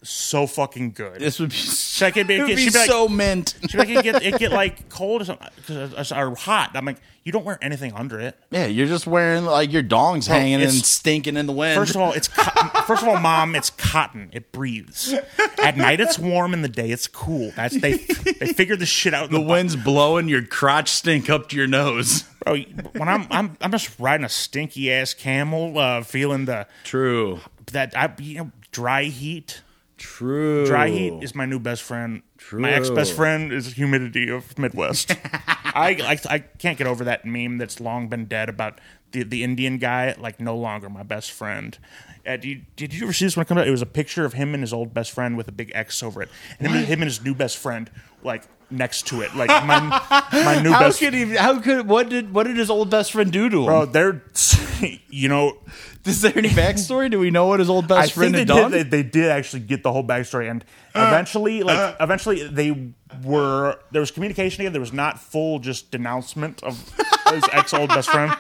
[0.04, 1.20] so fucking good.
[1.20, 1.56] This would be,
[2.02, 3.56] it'd be, be be like, so mint.
[3.62, 5.48] she'd be like, it get it get like cold or something,
[6.16, 6.72] or hot.
[6.74, 8.36] I'm like, you don't wear anything under it.
[8.50, 11.78] Yeah, you're just wearing like your dongs hanging and stinking in the wind.
[11.78, 12.82] First of all, it's cotton.
[12.88, 14.30] first of all, mom, it's cotton.
[14.34, 15.14] It breathes.
[15.62, 16.54] At night, it's warm.
[16.54, 17.52] In the day, it's cool.
[17.56, 19.30] That's they they figured this shit out.
[19.30, 22.24] The the, wind's blowing your crotch stink up to your nose.
[22.46, 22.58] bro.
[22.58, 27.40] When I'm I'm I'm just riding a stinky ass camel, uh, feeling the True.
[27.72, 29.62] that I you know dry heat.
[30.02, 30.66] True.
[30.66, 32.24] Dry heat is my new best friend.
[32.38, 32.60] True.
[32.60, 35.12] My ex best friend is humidity of Midwest.
[35.24, 39.44] I, I I can't get over that meme that's long been dead about the the
[39.44, 41.78] Indian guy like no longer my best friend.
[42.26, 43.68] Uh, did, you, did you ever see this when it came out?
[43.68, 46.02] It was a picture of him and his old best friend with a big X
[46.02, 47.90] over it, and him, him and his new best friend
[48.24, 49.80] like next to it, like my
[50.32, 51.00] my new How best.
[51.00, 51.36] could he?
[51.36, 51.88] How could?
[51.88, 52.34] What did?
[52.34, 53.66] What did his old best friend do to him?
[53.66, 54.24] Bro, they're
[55.10, 55.58] you know
[56.06, 57.12] Is there any backstory?
[57.12, 58.72] Do we know what his old best I friend think had they done?
[58.72, 58.92] did.
[58.92, 60.64] They, they did actually get the whole backstory, and
[60.96, 64.74] eventually, like eventually, they were there was communication together.
[64.74, 66.78] There was not full just denouncement of
[67.32, 68.34] his ex old best friend.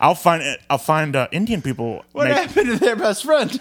[0.00, 0.60] I'll find it.
[0.70, 2.04] I'll find uh, Indian people.
[2.12, 3.58] what make- happened to their best friend?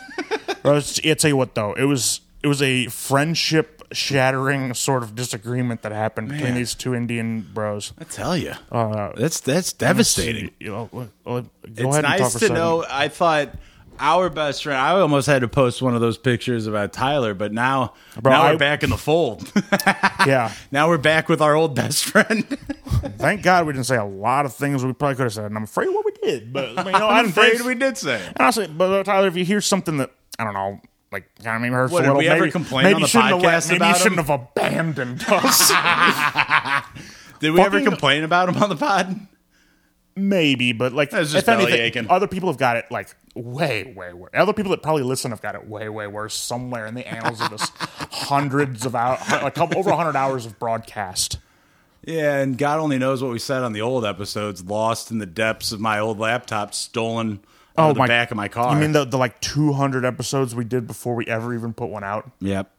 [0.62, 5.04] Bro, it's- I'll tell you what though, it was it was a friendship shattering sort
[5.04, 7.94] of disagreement that happened between these two Indian bros.
[8.00, 10.52] I tell you, Uh, that's that's devastating.
[10.60, 10.90] You know,
[11.26, 12.86] go It's ahead and nice to know.
[12.90, 13.50] I thought
[14.00, 14.78] our best friend.
[14.80, 18.42] I almost had to post one of those pictures about Tyler, but now, Bro, now
[18.44, 19.52] I- we're back in the fold.
[20.26, 22.44] Yeah, now we're back with our old best friend.
[23.18, 25.56] thank God we didn't say a lot of things we probably could have said, and
[25.56, 26.52] I'm afraid what we did.
[26.52, 28.16] But I mean, you know, I I'm didn't afraid we did say.
[28.22, 28.34] it.
[28.40, 31.74] Honestly, but uh, Tyler, if you hear something that I don't know, like of maybe
[31.74, 33.86] hurts What, a did we ever maybe, complain maybe on the shouldn't have podcast maybe
[33.88, 34.26] you shouldn't him?
[34.26, 35.72] have abandoned us.
[37.40, 39.28] Did we ever complain about him on the pod?
[40.18, 42.10] maybe, but like just if anything, aching.
[42.10, 44.32] other people have got it like way, way worse.
[44.34, 47.40] Other people that probably listen have got it way, way worse somewhere in the annals
[47.40, 51.38] of this hundreds of hours, like couple- over hundred hours of broadcast.
[52.04, 55.26] Yeah, and God only knows what we said on the old episodes, lost in the
[55.26, 57.42] depths of my old laptop, stolen
[57.78, 58.70] out of the back of my car.
[58.70, 61.90] Oh You mean the, the like 200 episodes we did before we ever even put
[61.90, 62.32] one out?
[62.40, 62.72] Yep.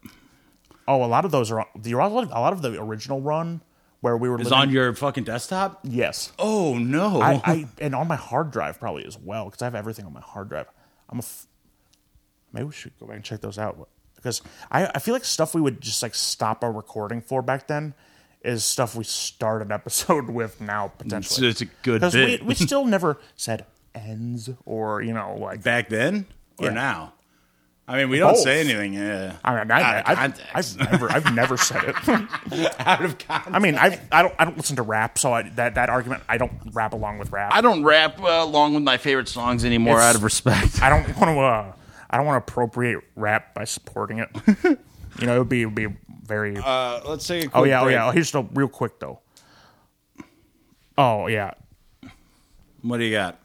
[0.86, 3.20] Oh, a lot of those are the a lot of, a lot of the original
[3.20, 3.60] run
[4.00, 4.58] where we were Is living.
[4.58, 5.80] on your fucking desktop?
[5.82, 6.32] yes.
[6.38, 7.20] Oh no.
[7.20, 10.12] I, I and on my hard drive probably as well because I have everything on
[10.12, 10.66] my hard drive.
[11.10, 11.46] I'm a f-
[12.52, 15.54] maybe we should go back and check those out because I, I feel like stuff
[15.54, 17.94] we would just like stop our recording for back then
[18.42, 22.54] is stuff we start an episode with now potentially it's a good because we, we
[22.54, 23.66] still never said
[23.98, 26.26] ends or you know like Back then
[26.58, 26.72] or Yeah.
[26.74, 27.12] now?
[27.90, 28.92] I mean, we don't say anything.
[28.92, 29.36] Yeah.
[29.42, 30.40] I mean, I, Out of I, I've.
[30.54, 32.08] I've never I've never said it.
[32.80, 33.54] Out of context.
[33.54, 36.22] I mean, I I don't I don't listen to rap, so I, that that argument
[36.28, 37.50] I don't rap along with rap.
[37.54, 40.82] I don't rap uh, along with my favorite songs anymore It's- out of respect.
[40.82, 41.40] I don't want to.
[41.40, 41.72] Uh,
[42.10, 44.28] I don't want to appropriate rap by supporting it.
[45.18, 45.86] you know, it would be it would be
[46.24, 46.58] very.
[46.58, 48.06] uh, let's take a quick oh yeah, oh yeah.
[48.08, 49.20] Oh, here's the real quick though.
[50.98, 51.52] Oh yeah.
[52.82, 53.38] What do you got?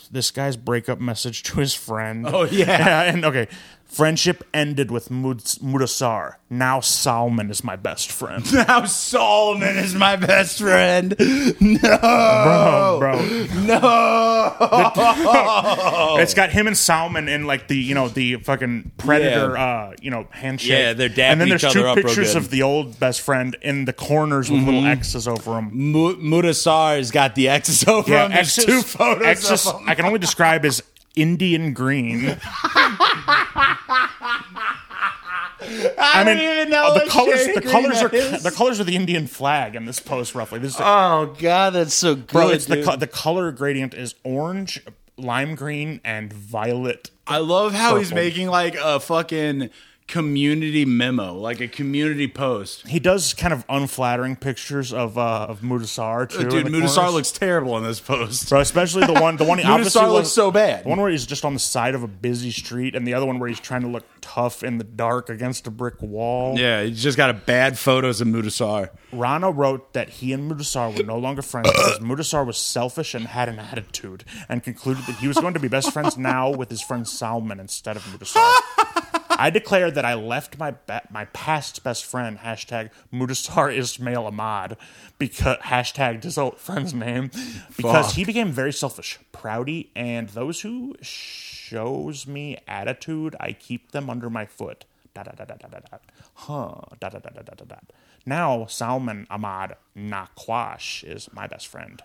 [0.00, 0.30] Let me get this.
[0.30, 2.26] This guy's breakup message to his friend.
[2.26, 3.02] Oh, yeah.
[3.12, 3.48] and okay.
[3.90, 6.34] Friendship ended with Mud- Mudasar.
[6.48, 8.44] Now Salman is my best friend.
[8.52, 11.14] Now Solomon is my best friend.
[11.60, 13.46] No, Bro, bro.
[13.66, 14.56] no.
[16.20, 20.10] It's got him and Salman in like the you know the fucking predator uh you
[20.10, 20.70] know handshake.
[20.70, 23.92] Yeah, they're dapping And then there's two pictures of the old best friend in the
[23.92, 25.70] corners with little X's over them.
[25.72, 28.30] Mu- Mudasar's got the X's over him.
[28.32, 29.88] There's X's- two photos X's of him.
[29.88, 30.82] I can only describe as
[31.16, 32.38] Indian green.
[35.62, 37.46] I, don't mean, even know uh, the colors.
[37.54, 38.42] The colors are is.
[38.42, 40.34] the colors of the Indian flag in this post.
[40.34, 42.26] Roughly, this is oh god, that's so good.
[42.28, 42.48] bro.
[42.48, 42.84] It's the dude.
[42.86, 44.82] co- the color gradient is orange,
[45.16, 47.10] lime green, and violet.
[47.26, 49.70] I love how he's making like a fucking
[50.10, 52.86] community memo, like a community post.
[52.86, 56.48] He does kind of unflattering pictures of uh, of Mudasar too.
[56.48, 57.14] Dude, Mudasar corners.
[57.14, 58.48] looks terrible in this post.
[58.48, 60.84] Bro, especially the one, the one he obviously looks was- so bad.
[60.84, 63.24] The one where he's just on the side of a busy street, and the other
[63.24, 66.58] one where he's trying to look tough in the dark against a brick wall.
[66.58, 68.90] Yeah, he's just got a bad photos of Mudasar.
[69.12, 73.28] Rana wrote that he and Mudasar were no longer friends because Mudasar was selfish and
[73.28, 76.68] had an attitude, and concluded that he was going to be best friends now with
[76.68, 78.56] his friend Salman instead of Mudasar.
[79.40, 80.74] I declare that I left my
[81.10, 84.76] my past best friend hashtag Mudasar Ismail Ahmad
[85.18, 87.30] because hashtag his old friend's name
[87.74, 88.14] because Fuck.
[88.16, 94.28] he became very selfish, proudy, and those who shows me attitude, I keep them under
[94.28, 94.84] my foot.
[95.14, 95.98] Da da da da da da da.
[96.34, 96.74] Huh.
[97.00, 97.76] Da da da da da da da.
[98.26, 102.02] Now Salman Ahmad Nakwash is my best friend.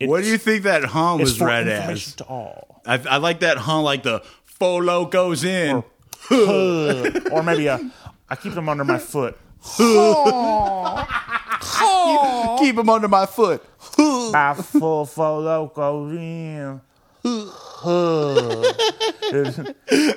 [0.00, 2.14] What do you think that huh It's was read as?
[2.16, 2.82] to all.
[2.86, 5.76] I, I like that huh, like the folo goes in.
[5.76, 5.84] or
[6.30, 7.90] maybe a,
[8.28, 9.36] I keep them under my foot.
[12.58, 13.62] Keep them under my foot.
[13.98, 16.80] I full full loco in.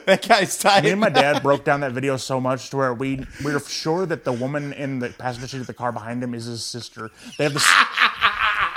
[0.06, 0.84] That guy's tight.
[0.84, 3.60] Me and my dad broke down that video so much to where we we were
[3.60, 6.64] sure that the woman in the passenger seat of the car behind him is his
[6.66, 7.10] sister.
[7.38, 7.86] They have the s-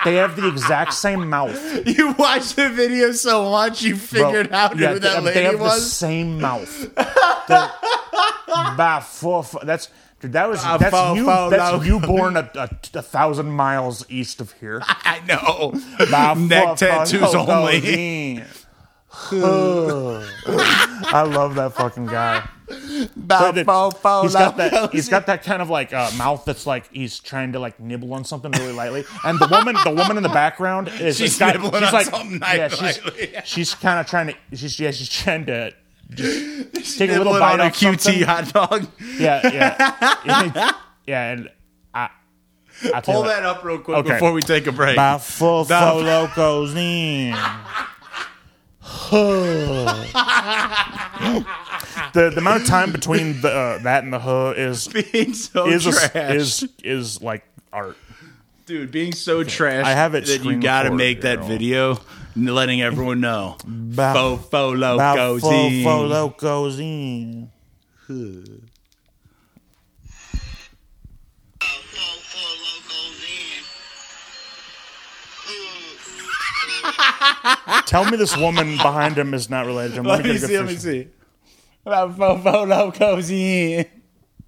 [0.05, 1.59] they have the exact same mouth.
[1.87, 5.35] You watched the video so much, you Bro, figured out yeah, who they, that they
[5.35, 6.95] lady have the same mouth.
[8.77, 9.89] By four, fu- that's
[10.21, 10.33] dude.
[10.33, 11.25] That was that's you.
[11.25, 11.83] That's no.
[11.83, 14.83] you born a, a, a thousand miles east of here.
[14.87, 15.75] I know.
[16.11, 18.43] By Neck four, tattoos only.
[19.33, 22.49] I love that fucking guy.
[23.17, 24.93] Bow, But bow, bow, he's got that.
[24.93, 28.13] He's got that kind of like uh, mouth that's like he's trying to like nibble
[28.15, 29.05] on something really lightly.
[29.25, 32.07] And the woman, the woman in the background is She's got- nibbling she's on like,
[32.07, 33.33] something yeah, she's, lightly.
[33.45, 34.57] she's kind of trying to.
[34.57, 35.73] She's yeah, she's trying to
[36.15, 38.23] just take a little bite on a QT something.
[38.23, 38.87] hot dog.
[39.19, 39.49] Yeah,
[40.25, 40.73] yeah,
[41.07, 41.31] yeah.
[41.33, 41.51] And
[41.95, 42.09] I,
[42.95, 44.13] I Pull that up real quick Okay.
[44.15, 44.97] before we take a break.
[44.97, 45.93] By full Bah.
[45.95, 47.37] locos in.
[52.13, 55.67] The the amount of time between the uh, that and the huh is being so
[55.69, 56.35] is a, trash.
[56.35, 57.97] is is like art.
[58.67, 61.49] Dude, being so trash I have it that you screen gotta recorded make that here.
[61.49, 61.99] video
[62.37, 63.57] letting everyone know.
[63.67, 66.11] Ba- Fo fo About locos full in.
[66.11, 67.51] locos in.
[77.87, 80.07] Tell me this woman behind him is not related to him.
[80.07, 81.09] Let me get a see, let me see.
[81.85, 83.87] About fo fo locos in.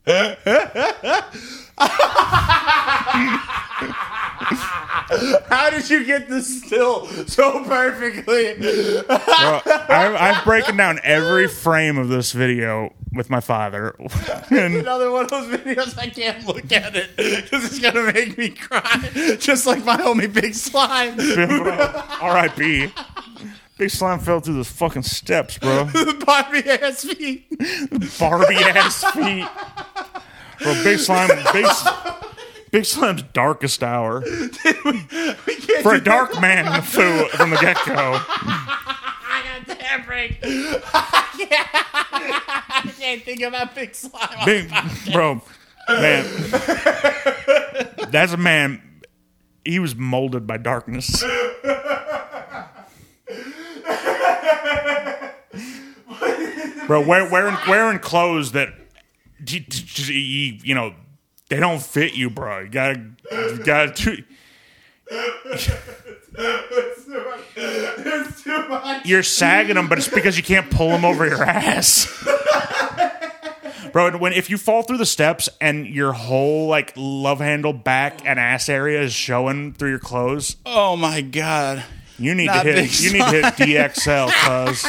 [4.92, 8.56] How did you get this still so perfectly?
[9.08, 13.96] I'm, I'm breaking down every frame of this video with my father.
[14.50, 18.36] and Another one of those videos I can't look at it because it's gonna make
[18.36, 21.18] me cry, just like my homie Big Slime.
[21.18, 22.92] R.I.P.
[23.78, 25.84] Big slime fell through the fucking steps, bro.
[25.92, 27.46] the Barbie ass feet.
[28.18, 29.48] Barbie ass feet.
[30.60, 31.66] Bro, big slime, big,
[32.72, 34.32] Big Slime's darkest hour We
[35.04, 37.94] can't for a dark man fu- from the get go.
[37.94, 39.64] that.
[39.66, 40.38] Damn break.
[40.42, 44.44] I can't, I can't think about Big Slime.
[44.46, 44.72] Big
[45.12, 45.42] bro,
[45.88, 46.24] man,
[48.10, 48.80] that's a man.
[49.64, 51.22] He was molded by darkness.
[56.86, 58.70] Bro, wear, wearing wearing clothes that
[59.46, 60.94] you know
[61.52, 62.60] they don't fit you, bro.
[62.60, 64.24] You gotta you gotta do.
[67.14, 69.04] It's too much.
[69.04, 72.08] You're sagging them, but it's because you can't pull them over your ass.
[73.92, 78.24] Bro, when if you fall through the steps and your whole like love handle back
[78.24, 81.84] and ass area is showing through your clothes, Oh my god.
[82.18, 83.44] you need Not to big hit you need to hit
[83.92, 84.86] DXL, cuz.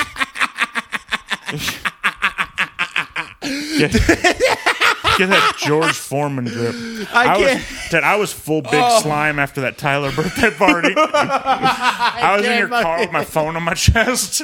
[5.17, 6.75] Get, that George Foreman grip.
[7.13, 9.01] I was, can't- dude, I was full big oh.
[9.01, 10.93] slime after that Tyler birthday party.
[10.97, 14.43] I was in your car with my phone on my chest.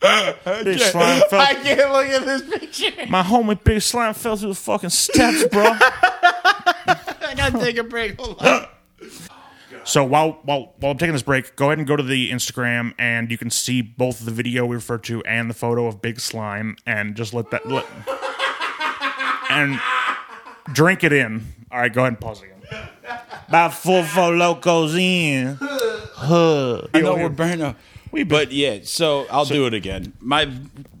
[0.00, 3.06] big slime fell I can't look at this picture.
[3.10, 5.62] My homie Big Slime fell through the fucking steps, bro.
[7.30, 8.18] I gotta take a break.
[8.18, 8.66] Hold on.
[9.84, 12.94] so while while while I'm taking this break, go ahead and go to the Instagram,
[12.98, 16.18] and you can see both the video we refer to and the photo of Big
[16.18, 17.84] Slime, and just let that let,
[19.50, 19.80] and
[20.72, 21.44] drink it in.
[21.70, 22.88] All right, go ahead and pause again.
[23.48, 25.58] About four four Lokos in.
[25.60, 26.82] Huh.
[26.94, 27.76] I know we're burning up.
[28.12, 30.12] We But yeah, so I'll do it again.
[30.20, 30.50] My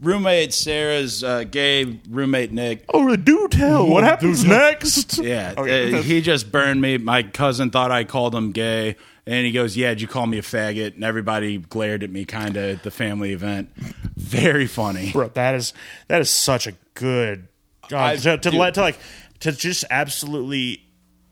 [0.00, 2.84] roommate Sarah's uh, gay roommate Nick.
[2.88, 3.86] Oh, do tell.
[3.88, 5.18] What happens next?
[5.18, 5.92] Yeah, Okay.
[5.98, 6.98] uh, he just burned me.
[6.98, 8.94] My cousin thought I called him gay,
[9.26, 12.24] and he goes, "Yeah, did you call me a faggot?" And everybody glared at me,
[12.24, 13.70] kind of at the family event.
[14.16, 15.10] Very funny.
[15.12, 15.72] bro that is
[16.06, 17.48] that is such a good
[17.92, 18.98] I- God, to, to let to like
[19.40, 20.82] to just absolutely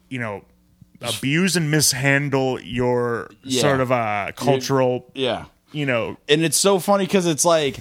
[0.08, 0.44] you know
[1.00, 3.60] abuse and mishandle your Yeah.
[3.62, 7.78] sort of uh cultural Yeah, you know and it's so funny because it's like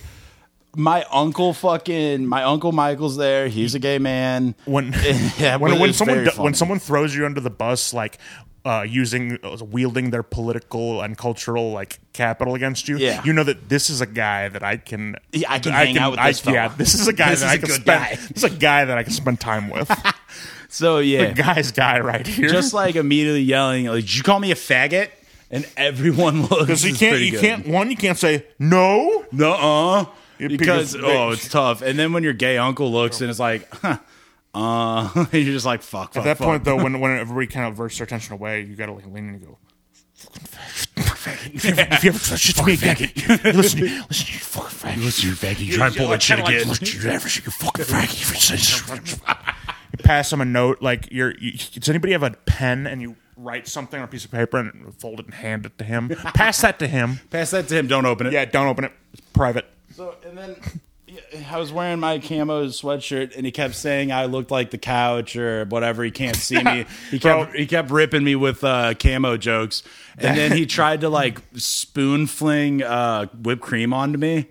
[0.76, 3.48] my uncle fucking my uncle Michael's there.
[3.48, 4.54] He's a gay man.
[4.66, 4.94] when
[5.40, 8.20] Yeah, when, when someone when someone throws you under the bus like
[8.68, 13.24] uh, using uh, wielding their political and cultural like capital against you, Yeah.
[13.24, 16.12] you know that this is a guy that I can, Yeah, I can hang out
[16.12, 16.56] with I- this fella.
[16.56, 18.04] Yeah, this is a guy This that is I a can good spend.
[18.04, 18.16] guy.
[18.34, 19.90] This is a guy that I can spend time with.
[20.70, 22.50] So yeah, Guy's guy right here.
[22.50, 25.10] just like immediately yelling, like, "Did you call me a faggot?"
[25.50, 26.66] And everyone looks.
[26.66, 27.40] Because you can't, you good.
[27.42, 27.68] can't.
[27.68, 29.26] One, you can't say no.
[29.32, 30.06] No, uh,
[30.38, 31.82] because oh, it's tough.
[31.82, 33.98] And then when your gay uncle looks and it's like, huh,
[34.54, 36.14] uh, and you're just like, fuck.
[36.14, 36.48] fuck At that fuck.
[36.48, 39.30] point, though, when when everybody kind of averts their attention away, you gotta like lean
[39.30, 39.58] in and go.
[41.54, 44.26] If you ever, if you ever touch it to me again, you listen, to listen,
[44.26, 45.04] to you fucking faggot.
[45.04, 46.68] listen, you faggot, you try and pull that shit again.
[46.68, 49.20] listen, you ever, you fucking faggot.
[49.92, 51.34] You pass them a note, like you're.
[51.38, 54.58] You, does anybody have a pen and you write something on a piece of paper
[54.58, 56.10] and fold it and hand it to him?
[56.10, 57.20] Pass that to him.
[57.30, 57.88] Pass that to him.
[57.88, 58.34] Don't open it.
[58.34, 58.92] Yeah, don't open it.
[59.14, 59.66] It's private.
[59.96, 60.70] So and then yeah,
[61.50, 65.36] I was wearing my camo sweatshirt, and he kept saying I looked like the couch
[65.36, 66.04] or whatever.
[66.04, 66.86] He can't see me.
[67.12, 69.84] He kept he kept ripping me with uh, camo jokes,
[70.18, 74.48] and then he tried to like spoon fling uh, whipped cream onto me.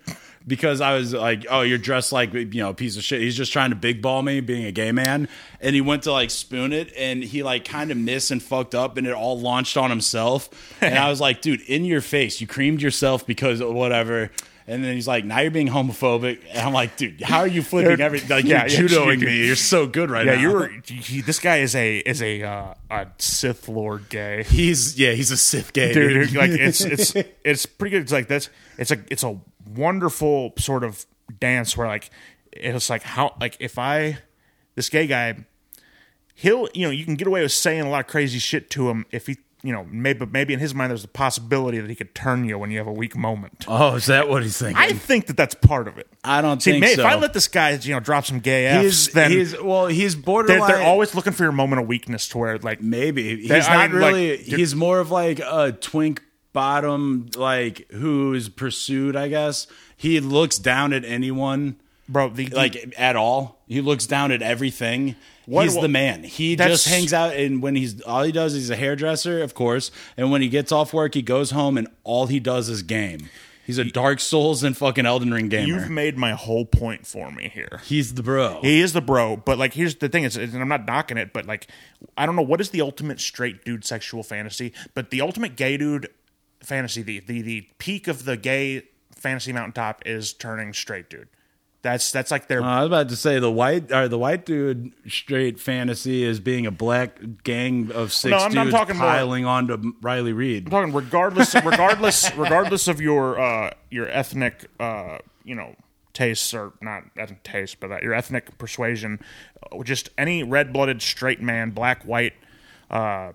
[0.46, 3.20] Because I was like, oh, you're dressed like you know a piece of shit.
[3.20, 5.28] He's just trying to big ball me, being a gay man,
[5.60, 8.74] and he went to like spoon it, and he like kind of missed and fucked
[8.74, 10.48] up, and it all launched on himself.
[10.80, 14.30] And I was like, dude, in your face, you creamed yourself because of whatever.
[14.68, 17.62] And then he's like, "Now you're being homophobic." And I'm like, "Dude, how are you
[17.70, 18.28] flipping everything?
[18.30, 19.46] Like yeah, you're judoing you- me.
[19.46, 20.68] You're so good right Yeah, now." you're.
[20.86, 24.42] He, this guy is a is a uh, a Sith Lord gay.
[24.42, 26.30] He's yeah, he's a Sith gay dude.
[26.30, 26.34] dude.
[26.36, 28.02] like it's it's it's pretty good.
[28.02, 29.38] It's like that's it's a it's a
[29.74, 31.06] wonderful sort of
[31.38, 32.10] dance where like
[32.52, 34.18] it's like how like if I
[34.74, 35.44] this gay guy
[36.34, 38.90] he'll you know you can get away with saying a lot of crazy shit to
[38.90, 41.96] him if he you know maybe maybe in his mind there's a possibility that he
[41.96, 43.64] could turn you when you have a weak moment.
[43.68, 44.76] oh, is that what he's thinking?
[44.76, 46.06] I think that that's part of it.
[46.24, 47.02] I don't See, think may, so.
[47.02, 49.86] if I let this guy you know drop some gay f's, he's then he's well,
[49.86, 50.68] he's they're, borderline.
[50.70, 53.70] they're always looking for your moment of weakness to where like maybe he's They- not
[53.70, 54.36] I mean, really.
[54.38, 56.22] dude- he's more of like a twink
[56.52, 59.14] bottom, like who's pursued.
[59.16, 59.66] I guess
[59.96, 61.76] he looks down at anyone.
[62.08, 63.55] bro the, the- like at all.
[63.68, 65.16] He looks down at everything.
[65.46, 66.22] What- he's what- the man.
[66.24, 69.54] He just hangs out and when he's all he does is he's a hairdresser, of
[69.54, 69.90] course.
[70.16, 73.28] And when he gets off work, he goes home and all he does is game.
[73.64, 75.66] He's a Dark Souls and fucking Elden Ring gamer.
[75.66, 77.80] you've made my whole point for me here.
[77.84, 78.60] he's the bro.
[78.62, 81.32] He is the bro, but like here's the thing is, and I'm not knocking it,
[81.32, 81.66] but like
[82.16, 85.76] I don't know what is the ultimate straight dude sexual fantasy, but the ultimate gay
[85.76, 86.08] dude
[86.60, 88.82] fantasy, the the the peak of the gay
[89.16, 91.28] fantasy mountaintop is turning straight dude.
[91.82, 94.44] That's that's like their Uh, I was about to say the white or the white
[94.44, 98.96] dude straight fantasy is being a black gang of six No, I'm- I'm dudes talking
[98.96, 100.66] more- piling onto Riley Reid.
[100.66, 105.76] I'm talking regardless regardless regardless of your uh your ethnic uh you know
[106.12, 109.20] tastes or not ethnic taste but uh, your ethnic persuasion
[109.70, 112.32] uh, just any red-blooded straight man black white
[112.90, 113.32] uh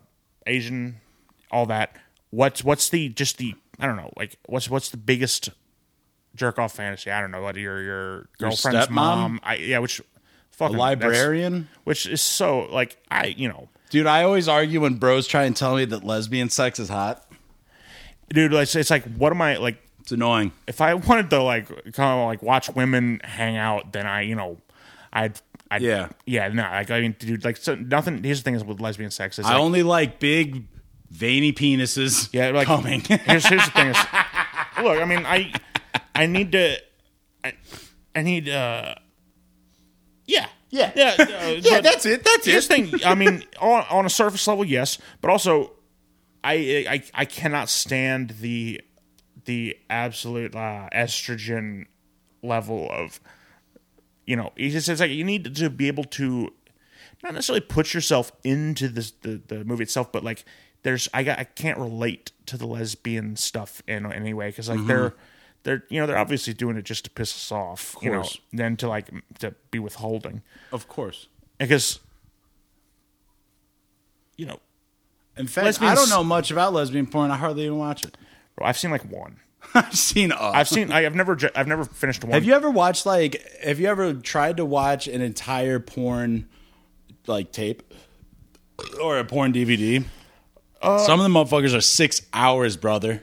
[0.48, 1.00] asian
[1.52, 1.96] all that
[2.32, 5.52] what's what's the just the i don't know like what's what's the biggest
[6.36, 8.91] jerk off fantasy i don't know what your your girlfriend's stepmom?
[8.91, 10.01] mom I, yeah which
[10.51, 14.07] fucking A librarian, which is so like i you know dude.
[14.07, 17.25] I always argue when bros try and tell me that lesbian sex is hot.
[18.29, 20.51] dude like it's like what am i like It's annoying.
[20.67, 24.36] if I wanted to like kind of like watch women hang out, then I, you
[24.36, 24.57] know,
[25.13, 26.09] I'd, I'd Yeah.
[26.25, 28.23] yeah, no, like I mean, dude, like so nothing.
[28.23, 30.63] Here's the thing is with lesbian sex is I like, only like big,
[31.11, 32.29] veiny penises.
[32.34, 33.01] yeah, like coming.
[33.01, 33.97] here's here's the thing is,
[34.82, 35.53] look, I mean, I,
[36.16, 36.78] I need to,
[37.43, 37.53] I,
[38.16, 38.95] I need, uh,
[40.26, 40.91] yeah, Yeah.
[40.95, 42.24] yeah, uh, yeah, that's it.
[42.24, 42.53] That's it.
[42.53, 42.99] the thing.
[43.05, 45.74] I mean, on, on a surface level, yes, but also,
[46.43, 48.82] I I I cannot stand the
[49.45, 51.86] the absolute uh, estrogen
[52.41, 53.20] level of
[54.26, 54.51] you know.
[54.55, 56.49] It's just it's like you need to be able to
[57.24, 60.43] not necessarily put yourself into this, the the movie itself, but like
[60.84, 64.80] there's I got I can't relate to the lesbian stuff in any way because like
[64.80, 64.88] Mm-hmm.
[64.88, 65.14] they're.
[65.64, 68.39] They're you know they're obviously doing it just to piss us off, you know, course.
[68.51, 69.09] than to like
[69.39, 70.41] to be withholding
[70.72, 71.28] Of course.
[71.59, 71.99] because
[74.38, 74.59] you know
[75.38, 77.32] In fact, Lesbians- I don't know much about lesbian porn.
[77.32, 78.18] I hardly even watch it.
[78.55, 79.38] bro, I've seen like one.
[79.76, 80.32] I've seen.
[80.32, 80.91] Uh, I've seen.
[80.91, 81.38] I, I've never.
[81.55, 82.34] I've never finished one.
[82.34, 83.39] Have you ever watched like?
[83.64, 86.49] Have you ever tried to watch an entire porn
[87.28, 87.93] like tape
[88.99, 90.03] or a porn DVD?
[90.82, 93.22] Some of the motherfuckers are six hours, brother.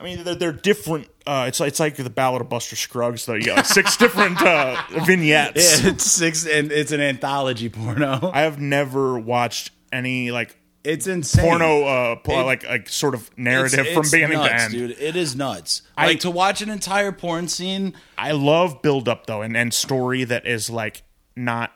[0.00, 1.08] I mean, they're, they're different.
[1.26, 3.26] Uh, it's like it's like the Ballad of Buster Scruggs.
[3.26, 5.84] Though you got six different uh, vignettes.
[5.84, 8.30] It's six, and it's an anthology porno.
[8.32, 11.44] I have never watched any like It's insane.
[11.44, 14.72] porno, uh, It- like like sort of It's- narrative from it's beginning nuts, to end.
[14.72, 14.90] dude.
[14.98, 15.82] It is nuts.
[15.96, 17.94] I- like to watch an entire porn scene.
[18.16, 21.02] I love build up though, and and story that is like
[21.36, 21.72] not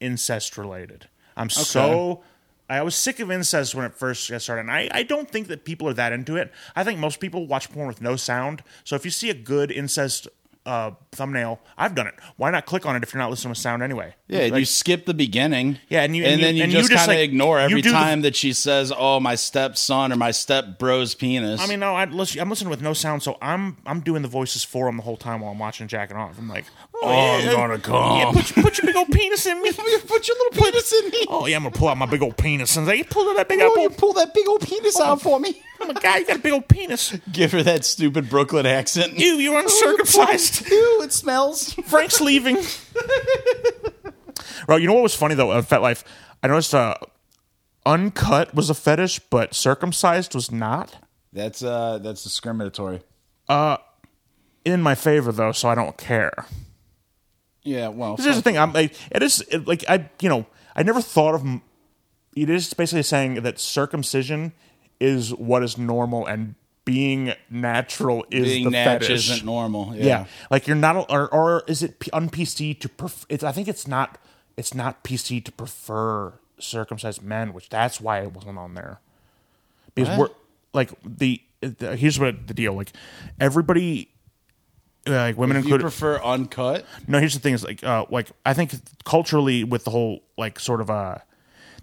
[0.00, 1.08] incest related.
[1.36, 2.22] I'm so.
[2.68, 5.48] I was sick of incest when it first got started, and I, I don't think
[5.48, 6.50] that people are that into it.
[6.74, 8.62] I think most people watch porn with no sound.
[8.84, 10.28] So if you see a good incest
[10.66, 12.14] uh, thumbnail, I've done it.
[12.36, 14.14] Why not click on it if you're not listening with sound anyway?
[14.28, 15.78] Yeah, Like, you skip the beginning.
[15.90, 17.58] Yeah, and you- and, and you- then you and just just, kind of like, ignore
[17.60, 21.60] every do the- time that she says, "Oh, my stepson" or "my step bro's penis."
[21.60, 24.28] I mean, no, I listen, I'm listening with no sound, so I'm I'm doing the
[24.28, 26.38] voices for him the whole time while I'm watching Jack and off.
[26.38, 26.64] I'm like,
[27.02, 28.16] oh, I'm yeah, gonna come.
[28.18, 29.70] Yeah, put, your- put your big old penis in me.
[30.06, 31.24] put your little penis in me.
[31.28, 33.48] Oh yeah, I'm gonna pull out my big old penis and say, "You pull that
[33.48, 35.60] big old, Oh, pull that big old penis out for me.
[35.84, 37.16] Oh my god, you got a big old penis.
[37.32, 39.18] Give her that stupid Brooklyn accent.
[39.18, 40.68] You, you're uncircumcised.
[40.70, 41.74] Ew, it smells.
[41.86, 42.56] Frank's leaving.
[44.68, 45.52] Well, you know what was funny though?
[45.52, 46.04] At FetLife,
[46.42, 46.94] I noticed uh,
[47.84, 50.96] uncut was a fetish, but circumcised was not.
[51.32, 53.02] That's uh, that's discriminatory.
[53.48, 53.76] Uh,
[54.64, 56.46] In my favor though, so I don't care.
[57.62, 58.58] Yeah, well, this is the thing.
[58.58, 61.44] I'm like, it is it, like I, you know, I never thought of.
[62.36, 64.52] It is basically saying that circumcision
[65.00, 69.30] is what is normal, and being natural is being the natch fetish.
[69.30, 69.94] isn't normal.
[69.94, 70.04] Yeah.
[70.04, 70.24] Yeah.
[70.50, 73.26] like you're not, or, or is it un PC to prefer?
[73.28, 74.18] It's, I think it's not.
[74.56, 79.00] It's not PC to prefer circumcised men, which that's why it wasn't on there.
[79.94, 80.28] Because we're
[80.72, 82.92] like the, the here's what the deal like
[83.40, 84.10] everybody.
[85.06, 86.86] Like women included, prefer uncut?
[87.06, 88.72] no, here's the thing: is like, uh, like I think
[89.04, 91.18] culturally, with the whole like sort of uh,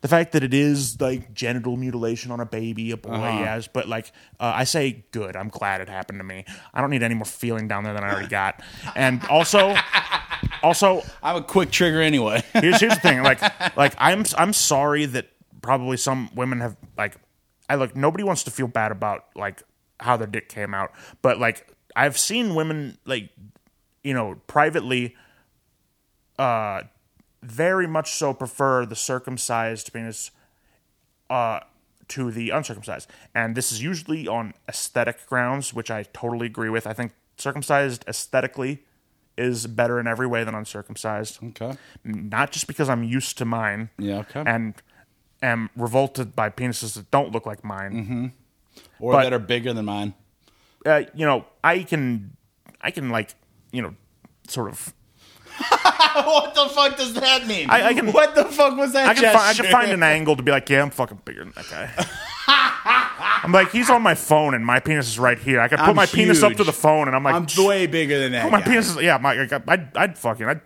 [0.01, 3.87] the fact that it is like genital mutilation on a baby, a boy, yes, but
[3.87, 5.35] like uh, I say, good.
[5.35, 6.43] I'm glad it happened to me.
[6.73, 8.61] I don't need any more feeling down there than I already got.
[8.95, 9.75] And also,
[10.63, 12.43] also, I'm a quick trigger anyway.
[12.53, 13.41] here's here's the thing: like,
[13.77, 15.27] like I'm I'm sorry that
[15.61, 17.15] probably some women have like,
[17.69, 17.95] I look.
[17.95, 19.61] Nobody wants to feel bad about like
[19.99, 20.91] how their dick came out,
[21.21, 23.29] but like I've seen women like,
[24.03, 25.15] you know, privately,
[26.39, 26.81] uh,
[27.41, 30.31] very much so prefer the circumcised penis,
[31.29, 31.61] uh,
[32.07, 36.85] to the uncircumcised, and this is usually on aesthetic grounds, which I totally agree with.
[36.85, 38.83] I think circumcised aesthetically
[39.37, 41.77] is better in every way than uncircumcised okay.
[42.03, 43.89] not just because I'm used to mine.
[43.97, 44.43] Yeah, okay.
[44.45, 44.75] And
[45.41, 47.93] am revolted by penises that don't look like mine.
[47.93, 48.25] Mm-hmm.
[48.99, 50.13] Or But- that are bigger than mine.
[50.85, 52.35] Uh, you know, I can,
[52.81, 53.35] I can like,
[53.71, 53.95] you know,
[54.47, 54.93] sort of.
[56.25, 57.69] what the fuck does that mean?
[57.69, 60.03] I- I can- What the fuck was that I can, fi- I can find an
[60.03, 62.05] angle to be like, yeah, I'm fucking bigger than that guy.
[63.43, 65.59] I'm like, he's on my phone and my penis is right here.
[65.59, 67.87] I could put I'm my penis up to the phone and I'm like, I'm way
[67.87, 68.45] bigger than that.
[68.45, 68.65] oh, my guy.
[68.67, 69.31] penis is, yeah, my,
[69.67, 70.61] I'd, I'd fucking, I'd,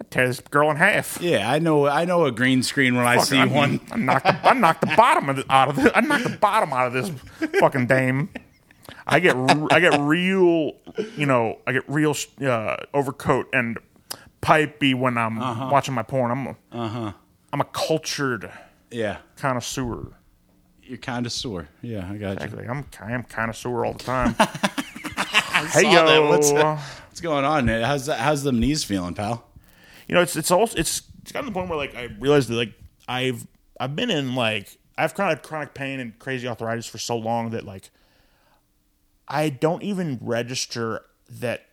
[0.00, 1.18] I'd tear this girl in half.
[1.20, 1.86] Yeah, I know.
[1.86, 3.80] I know a green screen when I see Fucking- I- one.
[3.92, 6.36] I knocked the, I knocked the bottom of the, out of the, I knocked the
[6.38, 7.10] bottom out of this
[7.60, 8.28] fucking dame.
[9.06, 10.72] I get r- I get real,
[11.16, 13.78] you know, I get real uh, overcoat and
[14.44, 15.68] pipey when I'm Uh-huh.
[15.70, 16.30] watching my porn.
[16.30, 17.14] I'm a,
[17.52, 18.50] I'm a cultured
[18.90, 20.12] Yeah, connoisseur.
[20.82, 21.68] you're kind of sore.
[21.82, 22.58] Yeah, I got you.
[22.68, 24.36] I'm I am connoisseur all the time.
[25.72, 27.64] Hey yo, What's, what's going on?
[27.66, 27.82] man?
[27.82, 29.46] How's how's the knees feeling, pal?
[30.08, 32.48] you know, it's it's also it's it's gotten to the point where like I realized
[32.50, 32.72] that like
[33.08, 33.46] I've
[33.80, 37.16] I've been in like I've kind of had chronic pain and crazy arthritis for so
[37.16, 37.90] long that like
[39.28, 41.66] I don't even register that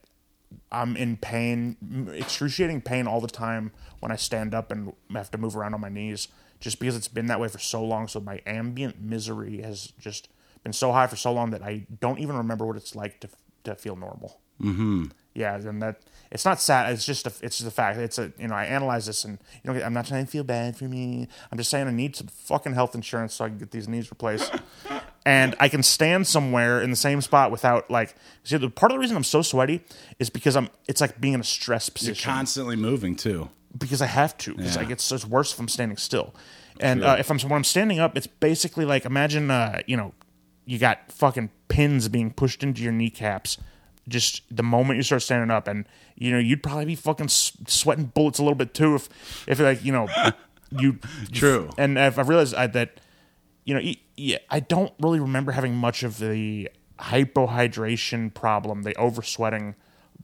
[0.72, 5.38] I'm in pain, excruciating pain all the time when I stand up and have to
[5.38, 6.28] move around on my knees,
[6.60, 8.08] just because it's been that way for so long.
[8.08, 10.30] So my ambient misery has just
[10.64, 13.30] been so high for so long that I don't even remember what it's like to
[13.64, 14.40] to feel normal.
[14.62, 15.06] Mm-hmm.
[15.34, 16.02] Yeah, and that
[16.32, 16.92] it's not sad.
[16.94, 17.98] It's just a, it's just a fact.
[17.98, 20.44] It's a you know I analyze this and you know I'm not trying to feel
[20.44, 21.28] bad for me.
[21.52, 24.12] I'm just saying I need some fucking health insurance so I can get these knees
[24.12, 24.52] replaced.
[25.26, 28.16] and I can stand somewhere in the same spot without like.
[28.44, 29.84] See, the part of the reason I'm so sweaty
[30.20, 30.70] is because I'm.
[30.88, 33.50] It's like being in a stress You're position constantly moving too.
[33.78, 34.56] because I have to.
[34.56, 34.82] Because Yeah.
[34.82, 36.34] like it's, it's worse if I'm standing still,
[36.80, 40.14] and uh, if I'm when I'm standing up, it's basically like imagine uh, you know
[40.66, 43.58] you got fucking pins being pushed into your kneecaps.
[44.08, 45.86] Just the moment you start standing up, and
[46.16, 49.10] you know you'd probably be fucking sweating bullets a little bit too if
[49.48, 50.08] if like you know
[50.72, 51.00] you
[51.32, 51.70] True.
[51.78, 53.00] And if I realized I, that
[53.64, 59.76] you know yeah I don't really remember having much of the hypohydration problem, the oversweating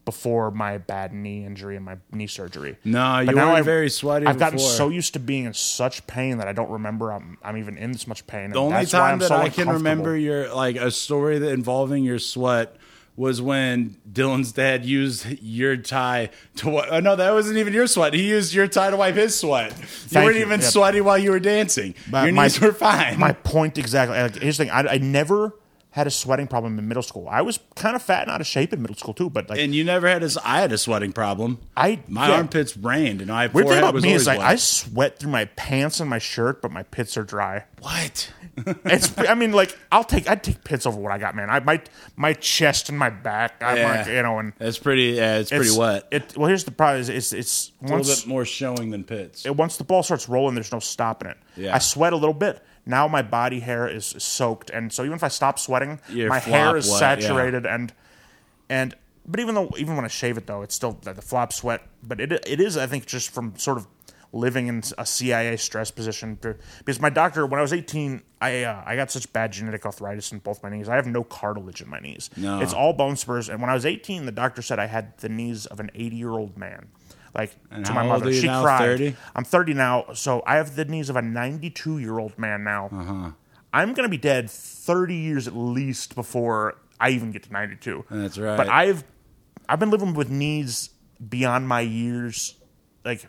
[0.05, 2.77] before my bad knee injury and my knee surgery.
[2.85, 4.25] No, But you now were very sweaty.
[4.25, 7.57] I've gotten so used to being in such pain that I don't remember I'm, I'm
[7.57, 8.51] even in this much pain.
[8.51, 12.77] The only time that I can remember your like a story that involving your sweat
[13.17, 17.87] was when Dylan's dad used your tie to wi- oh no that wasn't even your
[17.87, 20.45] sweat he used your tie to wipe his sweat you Thank weren't you.
[20.45, 20.69] even Yep.
[20.69, 24.17] sweaty while you were dancing your knees were fine My point exactly.
[24.17, 25.53] Like, here's the thing: I, I never
[25.97, 27.27] had a sweating problem in middle school.
[27.29, 29.29] I was kind of fat and out of shape in middle school too.
[29.29, 32.35] But like, and you never had as I had a sweating problem I- my yeah.
[32.35, 34.47] armpits rained and my weird thing about me is like wet.
[34.47, 37.65] I sweat through my pants and my shirt, but my pits are dry.
[37.81, 38.31] what
[38.85, 39.15] It's.
[39.19, 40.27] I mean, like I'll take.
[40.29, 41.49] I'd take pits over what I got, man.
[41.49, 41.81] I my
[42.15, 43.61] my chest and my back.
[43.61, 43.91] I'm Yeah.
[43.91, 46.35] like, you know, and that's pretty yeah it's, pretty it's- wet It.
[46.37, 49.55] Well, here's the problem: is it's it's a little bit more showing than pits it,
[49.55, 51.37] once the ball starts rolling, there's no stopping it.
[51.55, 51.75] Yeah.
[51.75, 52.63] I sweat a little bit.
[52.87, 56.39] Now my body hair is soaked, and so even if I stop sweating, Your my
[56.39, 57.93] hair is wet, saturated, and
[58.69, 61.51] and but even though even when I shave it though, it's still the, the flop
[61.53, 61.81] sweat.
[62.01, 63.87] But it it is I think just from sort of
[64.33, 68.83] living in a CIA stress position because my doctor when I was 18 I uh,
[68.85, 71.89] I got such bad genetic arthritis in both my knees I have no cartilage in
[71.89, 72.59] my knees No.
[72.59, 75.29] it's all bone spurs and when I was 18 the doctor said I had the
[75.29, 76.87] knees of an 80 year old man
[77.37, 79.15] like to how my mother she now, cried 30?
[79.35, 82.89] I'm 30 now, so I have the knees of a 92 year old man now.
[82.91, 83.31] Uh-huh.
[83.73, 88.05] I'm going to be dead 30 years at least before I even get to 92.
[88.09, 88.57] That's right.
[88.57, 89.03] But I've
[89.69, 90.89] I've been living with knees
[91.29, 92.55] beyond my years,
[93.05, 93.27] like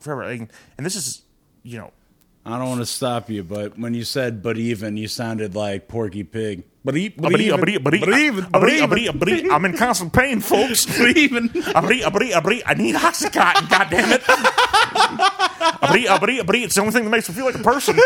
[0.00, 0.24] forever.
[0.24, 1.22] Like, and this is,
[1.62, 1.92] you know,
[2.44, 5.88] I don't want to stop you but when you said but even you sounded like
[5.88, 9.76] Porky Pig but, e- but, but even, but but but even but but I'm in
[9.76, 10.84] constant pain, folks.
[10.98, 12.02] but even I need
[12.96, 13.70] oxycontin.
[13.70, 14.22] God damn it!
[16.64, 17.96] It's the only thing that makes me feel like a person.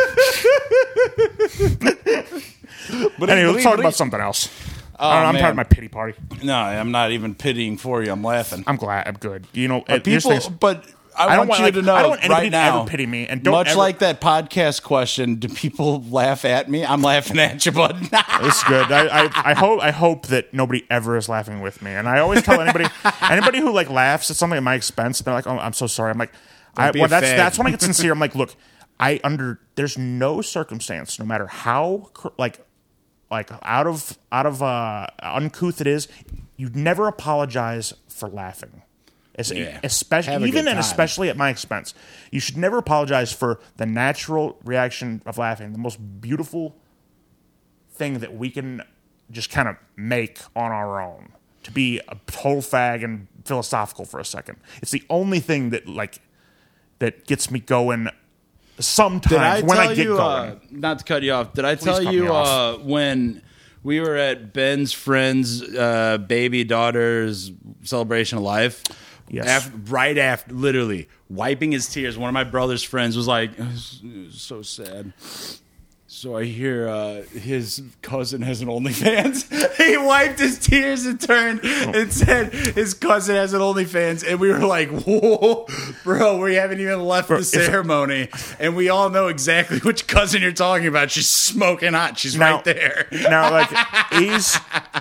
[3.18, 4.49] but Anyway, let's talk about something else.
[4.99, 5.43] Oh, I am man.
[5.43, 6.18] tired of my pity party.
[6.43, 8.12] No, I'm not even pitying for you.
[8.12, 8.64] I'm laughing.
[8.66, 9.07] I'm glad.
[9.07, 9.47] I'm good.
[9.53, 10.84] You know, But here's people, but
[11.19, 12.79] I, I don't want want- you like, to know I don't want anybody right to
[12.79, 16.69] ever pity me, and don't much ever- like that podcast question, do people laugh at
[16.71, 16.85] me?
[16.85, 17.97] I'm laughing at you, bud.
[18.41, 18.93] It's good.
[18.93, 21.91] I, I, I hope I hope that nobody ever is laughing with me.
[21.93, 22.87] And I always tell anybody
[23.23, 26.11] anybody who like laughs at something at my expense, they're like, "Oh, I'm so sorry."
[26.11, 26.33] I'm like,
[26.77, 27.37] I, well, that's fag.
[27.37, 28.12] that's when I get sincere.
[28.12, 28.55] I'm like, look,
[29.01, 32.61] I under there's no circumstance, no matter how like
[33.31, 36.09] like out of out of uh, uncouth it is,
[36.57, 38.83] you never apologize for laughing.
[39.37, 39.78] Es- Yeah.
[39.82, 41.95] Especially even and especially at my expense.
[42.30, 45.72] You should never apologize for the natural reaction of laughing.
[45.72, 46.76] The most beautiful
[47.93, 48.82] thing that we can
[49.30, 51.32] just kind of make on our own
[51.64, 54.59] to be a total fag and philosophical for a second.
[54.80, 56.20] It's the only thing that like
[57.01, 58.09] that gets me going
[58.78, 60.16] sometimes Did I when tell I get you?
[60.16, 60.51] going.
[60.51, 61.55] Uh, not to cut you off.
[61.55, 63.43] Did I tell you uh, when
[63.82, 67.51] we were at Ben's friend's uh, baby daughter's
[67.82, 68.82] celebration of life?
[69.29, 69.68] Yes.
[69.89, 72.16] Right after, literally wiping his tears.
[72.16, 75.12] One of my brother's friends was like, "It was- it was "So sad."
[76.09, 79.77] So I hear uh, his cousin has an OnlyFans.
[79.77, 84.49] he wiped his tears and turned and said his cousin has an OnlyFans, and we
[84.53, 85.67] were like, "Whoa,
[86.05, 88.29] bro, we haven't even left the ceremony,
[88.61, 91.11] and we all know exactly which cousin you're talking about.
[91.11, 92.17] She's smoking hot.
[92.19, 93.09] She's Now- right there.
[93.11, 93.69] now like
[94.13, 94.57] he's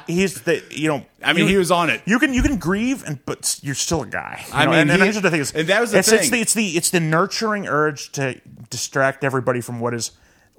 [0.07, 2.01] he's the you know I mean, you- he was on it.
[2.05, 4.43] You can you can grieve and but you're still a guy.
[4.51, 6.11] I know, mean, and, and he- here's the thing is and that was the it's,
[6.11, 6.31] It's thing.
[6.31, 8.41] the it's the it's the nurturing urge to
[8.71, 10.09] distract everybody from what is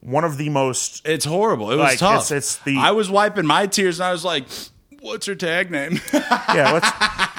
[0.00, 1.70] one of the most It's horrible.
[1.72, 2.26] It was Like, tough.
[2.26, 4.44] it's- it's the- I was wiping my tears, and I was like,
[5.00, 6.72] "What's her tag name?" yeah.
[6.72, 6.88] Let's,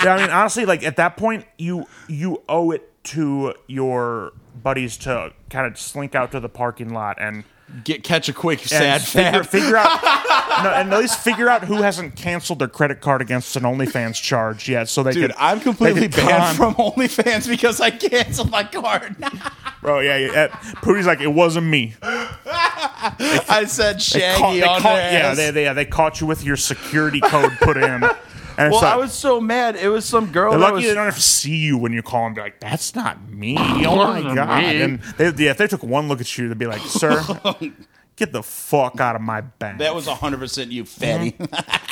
[0.03, 4.97] yeah, I mean, honestly, like at that point, you you owe it to your buddies
[4.97, 7.43] to kind of slink out to the parking lot and,
[7.84, 10.01] Get catch a quick and sad figure, figure out
[10.63, 14.15] no, and at least figure out who hasn't canceled their credit card against an OnlyFans
[14.15, 15.36] charge yet, so they Dude, could.
[15.38, 19.18] I'm completely banned con- from OnlyFans because I canceled my card.
[19.82, 20.47] Bro, yeah, yeah.
[20.78, 21.95] Pootie's like, it wasn't me.
[22.03, 26.43] I said Shaggy Caught- they on caught- yeah, they, they, yeah, they caught you with
[26.45, 28.01] your security code put in.
[28.58, 29.76] And Well, it's I was so mad.
[29.76, 30.86] It was some girl they're lucky was.
[30.86, 33.55] they don't have to see you when you call and be like, "That's not me."
[33.60, 34.64] Oh my god!
[34.64, 34.82] me.
[34.82, 37.24] And they, yeah, if they took one look at you, they'd be like, "Sir,
[38.16, 41.36] get the fuck out of my bank." that was 100% you, fatty.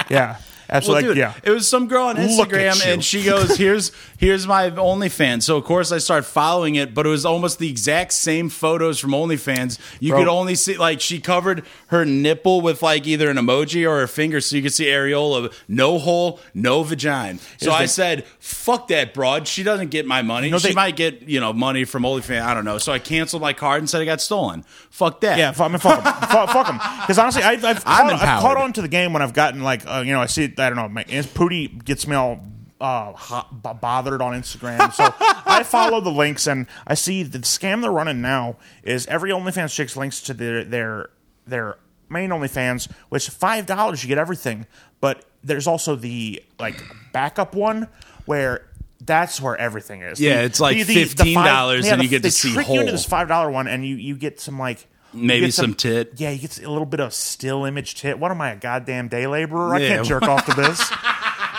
[0.09, 0.37] yeah,
[0.67, 1.03] Well, absolutely.
[1.09, 5.43] dude, yeah, it was some girl on Instagram, and she goes, "Here's here's my OnlyFans."
[5.43, 8.99] So of course I start following it, but it was almost the exact same photos
[8.99, 9.79] from OnlyFans.
[9.99, 10.19] You Bro.
[10.19, 14.07] could only see like she covered her nipple with like either an emoji or her
[14.07, 17.39] finger, so you could see areola, no hole, no vagina.
[17.57, 19.47] So I said, "Fuck that broad.
[19.47, 20.49] She doesn't get my money.
[20.49, 22.41] know, she they- might get you know money from OnlyFans.
[22.41, 24.63] I don't know." So I canceled my card and said I got stolen.
[24.89, 25.37] Fuck that.
[25.37, 26.13] Yeah, fuck, I mean, fuck them.
[26.29, 26.77] fuck, fuck 'em.
[27.01, 29.83] Because honestly, I, I've, caught, I've caught on to the game when I've gotten like,
[29.85, 32.41] uh, you know, I see, I don't know, my Pootie gets me all
[32.81, 34.91] uh, hot, b- bothered on Instagram.
[34.93, 39.31] So I follow the links and I see the scam they're running now is every
[39.31, 41.09] OnlyFans chicks links to their their
[41.47, 41.77] their
[42.09, 44.65] main OnlyFans, which five dollars you get everything,
[45.01, 46.81] but there's also the like
[47.13, 47.87] backup one
[48.25, 48.67] where.
[49.01, 50.19] That's where everything is.
[50.19, 52.21] Yeah, The- it's like the- the- the $15 five- and yeah, the- you get to
[52.23, 54.79] they see trick you into this five dollar one, and you you get some like
[54.79, 56.13] you Maybe get some tit.
[56.17, 58.19] Yeah, you get a little bit of still image tit.
[58.19, 59.73] What am I, a goddamn day laborer?
[59.73, 60.79] I can't jerk off to this.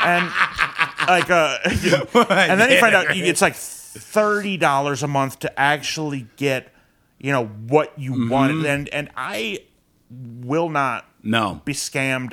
[0.03, 0.31] And
[1.09, 6.27] like, uh, and then you find out it's like thirty dollars a month to actually
[6.37, 6.73] get,
[7.19, 8.29] you know, what you Mm-hmm.
[8.29, 8.67] want.
[8.67, 9.61] And and I
[10.11, 11.61] will not No.
[11.65, 12.33] be scammed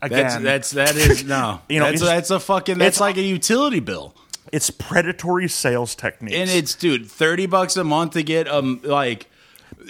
[0.00, 0.42] again.
[0.42, 1.60] That's that's that is no.
[1.68, 4.14] You know, that's that's a fucking that's it's- like a utility bill.
[4.52, 6.36] it's predatory sales techniques.
[6.36, 9.28] And it's dude, thirty bucks a month to get um like,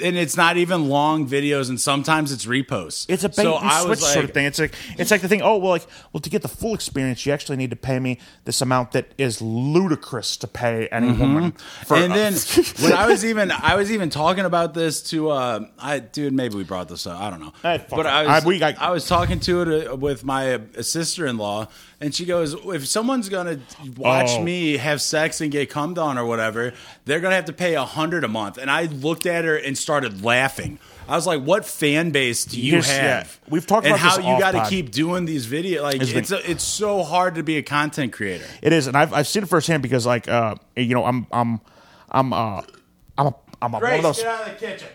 [0.03, 3.07] and it's not even long videos, and sometimes it's reposts.
[3.09, 4.47] It's a bait so and I switch was sort of thing.
[4.47, 5.43] It's like it's like the thing.
[5.43, 8.19] Oh well, like well to get the full experience, you actually need to pay me
[8.45, 11.53] this amount that is ludicrous to pay any woman.
[11.53, 12.05] For Mm-hmm.
[12.05, 12.35] and a- then
[12.83, 16.57] when I was even I was even talking about this to uh I dude maybe
[16.57, 18.07] we brought this up I don't know fuck but.
[18.07, 21.37] I was I- we- I- I was talking to it uh, with my sister in
[21.39, 21.69] law
[22.03, 23.59] and she goes if someone's gonna
[23.97, 24.43] watch Oh.
[24.43, 26.75] me have sex and get cummed on or whatever
[27.07, 29.79] they're gonna have to pay a hundred a month and I looked at her and
[29.79, 30.79] started laughing.
[31.09, 33.51] I was like, "What fan base do you Here's- have?" yeah.
[33.53, 35.83] We've talked and about how you got to keep doing these videos.
[35.83, 38.45] Like it's a, it's so hard to be a content creator.
[38.63, 41.61] it is, and I've I've seen it firsthand because like uh you know I'm I'm
[42.11, 42.63] I'm uh
[43.19, 44.89] I'm a I'm a, one of those out of the kitchen.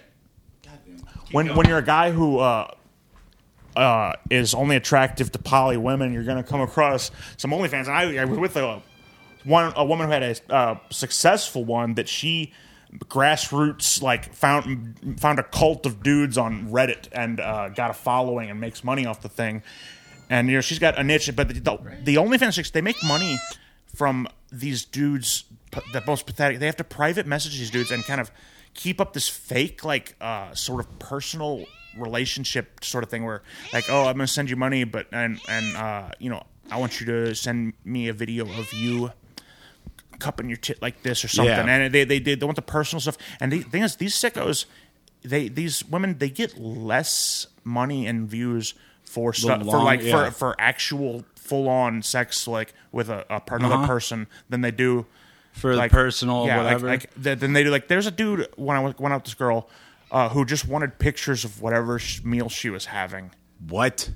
[1.31, 2.71] when when you're a guy who uh,
[3.77, 7.87] uh, is only attractive to poly women, you're going to come across some OnlyFans.
[7.87, 8.81] And I, I was with a
[9.43, 12.51] one a woman who had a uh, successful one that she
[12.95, 18.49] grassroots like found found a cult of dudes on Reddit and uh, got a following
[18.49, 19.61] and makes money off the thing.
[20.29, 23.01] And you know she's got a niche, but the, the, the OnlyFans chicks they make
[23.03, 23.37] money
[23.95, 25.45] from these dudes.
[25.91, 26.59] The most pathetic.
[26.59, 28.31] They have to private message these dudes and kind of
[28.73, 31.65] keep up this fake like uh, sort of personal
[31.99, 33.41] relationship sort of thing where
[33.73, 36.99] like oh I'm gonna send you money but and and uh, you know I want
[36.99, 39.11] you to send me a video of you
[40.19, 41.53] cupping your tit like this or something.
[41.53, 41.65] Yeah.
[41.67, 43.17] And they, they they they want the personal stuff.
[43.39, 44.65] And the thing is, these sickos,
[45.23, 48.73] they these women they get less money and views
[49.03, 50.25] for stuff for like yeah.
[50.25, 53.87] for for actual full on sex like with a, a per- another Uh-huh.
[53.87, 55.05] person than they do
[55.53, 56.87] For the like personal yeah, like- whatever.
[56.87, 59.25] Like, th- then they do like there's a dude when I went went out with
[59.25, 59.69] this girl.
[60.11, 63.31] Uh, who just wanted pictures of whatever sh- meal she was having?
[63.67, 64.09] what?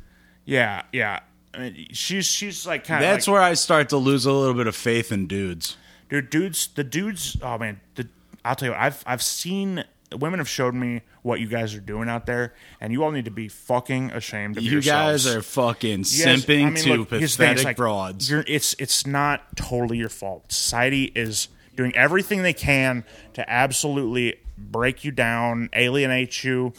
[0.45, 1.19] Yeah, yeah.
[1.53, 4.53] I mean, she's she's like kind of That's where I start to lose a little
[4.53, 5.75] bit of faith in dudes.
[6.09, 8.07] dude dudes the dudes oh man the,
[8.45, 9.83] i'll tell you what, i've i've seen
[10.13, 13.25] women have showed me what you guys are doing out there and you all need
[13.25, 14.85] to be fucking ashamed of yourselves.
[14.87, 18.31] You yourselves guys are fucking You guys- simping I mean, to look, pathetic like, broads.
[18.31, 25.03] it's it's not totally your fault society is doing everything they can to absolutely break
[25.03, 26.73] you down alienate you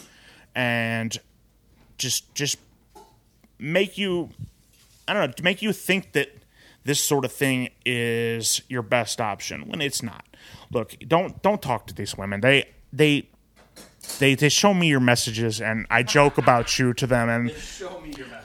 [0.54, 1.18] and
[1.98, 2.58] just just
[3.58, 4.30] make you
[5.06, 6.28] I don't know to make you think that
[6.84, 10.24] this sort of thing is your best option when it's not.
[10.72, 12.40] Look, don't don't talk to these women.
[12.40, 13.28] They they
[14.18, 17.54] they they show me your messages and I joke about you to them and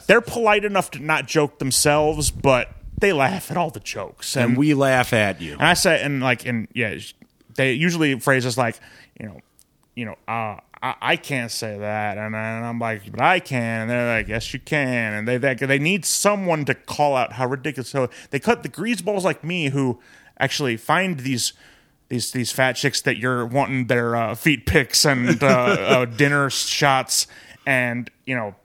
[0.08, 2.70] they're polite enough to not joke themselves, but
[3.00, 5.54] they laugh at all the jokes and, and we laugh at you.
[5.54, 6.98] and I say and like and yeah,
[7.56, 8.80] they usually phrases like
[9.20, 9.39] you know
[9.95, 12.18] you know uh, I, I can't say that.
[12.18, 13.82] And, and I'm like but I can.
[13.82, 15.13] And they're like yes you can.
[15.13, 17.89] And they they, they need someone to call out how ridiculous.
[17.89, 19.99] So they cut the greaseballs like me who
[20.39, 21.53] actually find these
[22.09, 26.49] these these fat chicks that you're wanting their uh, feet pics and uh, uh, dinner
[26.49, 27.28] shots.
[27.65, 28.55] And you know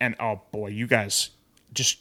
[0.00, 1.30] and oh boy you guys
[1.72, 1.98] just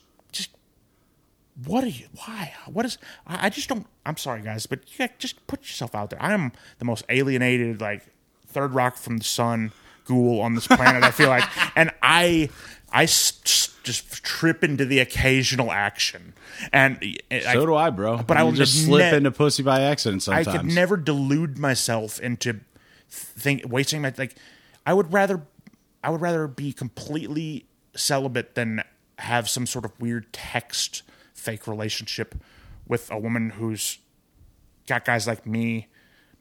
[1.66, 2.98] what are you why what is
[3.28, 6.34] i, I just don't i'm sorry guys but you just put yourself out there i
[6.34, 8.06] am the most alienated like
[8.48, 9.72] third rock from the sun
[10.06, 11.44] ghoul on this planet i feel like
[11.76, 12.50] and i
[12.92, 16.34] i just trip into the occasional action
[16.72, 16.98] and
[17.32, 18.18] eh, I, so do I, bro.
[18.18, 20.98] but I You will just slip ne- into pussy by accident sometimes I could never
[20.98, 22.60] delude myself into
[23.10, 24.36] think wasting my like.
[24.86, 25.42] I would rather,
[26.04, 28.84] I would rather be completely celibate than
[29.20, 31.04] have some sort of weird text
[31.40, 32.36] fake relationship
[32.88, 34.00] with a woman who's
[34.88, 35.88] got guys like me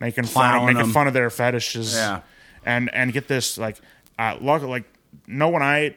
[0.01, 0.93] making fun, Clowning making them.
[0.93, 1.95] fun of their fetishes.
[1.95, 2.21] Yeah.
[2.65, 3.79] and and get this like,
[4.19, 4.85] uh, luck, like
[5.27, 5.95] no one I,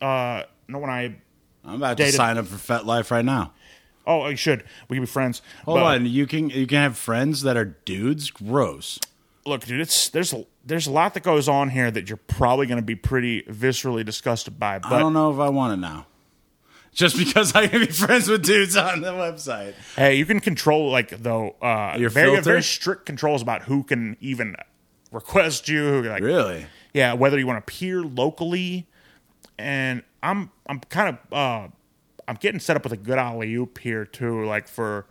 [0.00, 1.16] uh, no one I.
[1.64, 3.52] I'm about to dated- sign up for FetLife right now.
[4.06, 4.64] Oh, you should.
[4.88, 5.42] We can be friends.
[5.66, 8.30] Hold But- on, you can you can have friends that are dudes.
[8.30, 8.98] Gross.
[9.46, 12.66] look, dude, it's there's a, there's a lot that goes on here that you're probably
[12.66, 14.80] going to be pretty viscerally disgusted by.
[14.82, 16.06] I don't know if I want it now.
[16.92, 19.74] Just because I can be friends with dudes on the website.
[19.96, 22.42] hey, you can control like though uh, Your very filter?
[22.42, 24.56] very strict controls about who can even
[25.12, 25.84] request you.
[26.02, 26.66] who, Like, Really?
[26.92, 28.86] yeah, whether you want to peer locally,
[29.58, 31.68] and I'm I'm kind of uh,
[32.26, 35.06] I'm getting set up with a good alley oop here too, like for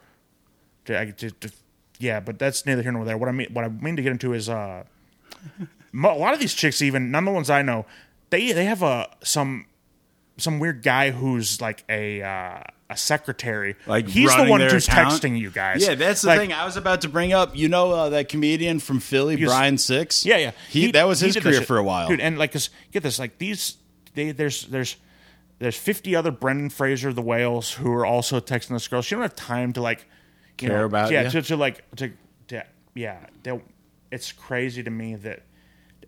[0.85, 1.51] to, to, to
[1.97, 3.17] yeah, but that's neither here nor there.
[3.17, 4.83] What I mean what I mean to get into is uh,
[5.93, 7.85] a lot of these chicks, even none of the ones I know,
[8.31, 9.65] they they have a some
[10.39, 13.75] some weird guy who's like a uh, a secretary.
[13.85, 15.13] Like he's the one who's account?
[15.13, 15.85] texting you guys.
[15.85, 17.55] Yeah, that's the Like, thing I was about to bring up.
[17.55, 20.25] You know uh, that comedian from Philly, Brian Six?
[20.25, 20.51] Yeah, yeah.
[20.69, 22.07] He, that was his career for a while.
[22.09, 22.19] dude.
[22.19, 23.77] And like, 'cause get this, like these,
[24.15, 24.95] they, there's there's
[25.59, 29.01] there's 50 other Brendan Fraser the whales who are also texting this girl.
[29.01, 30.07] She don't have time to like
[30.57, 32.11] Care know, about yeah to, to like to,
[32.47, 32.65] to
[32.95, 33.17] yeah.
[33.43, 33.61] They,
[34.11, 35.43] it's crazy to me that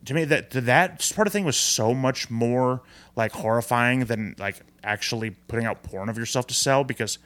[0.06, 2.82] to me that that part of thing was so much more
[3.16, 7.20] like horrifying than like actually putting out porn of yourself to sell because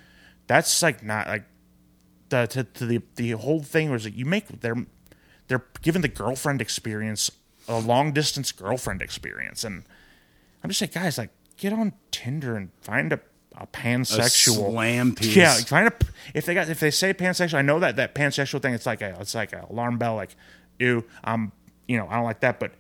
[0.48, 1.46] that's like not like
[2.30, 4.86] the to, to the the whole thing was like you make they're
[5.48, 7.32] they're given the girlfriend experience
[7.68, 9.84] a long distance girlfriend experience and
[10.64, 13.20] I'm just like guys like get on Tinder and find a
[13.58, 15.34] a pansexual slam piece.
[15.34, 15.94] yeah find a
[16.34, 19.02] if they got if they say pansexual I know that that pansexual thing it's like
[19.02, 20.36] a it's like a alarm bell like
[20.78, 21.54] ew I'm
[21.88, 22.72] you know I don't like that but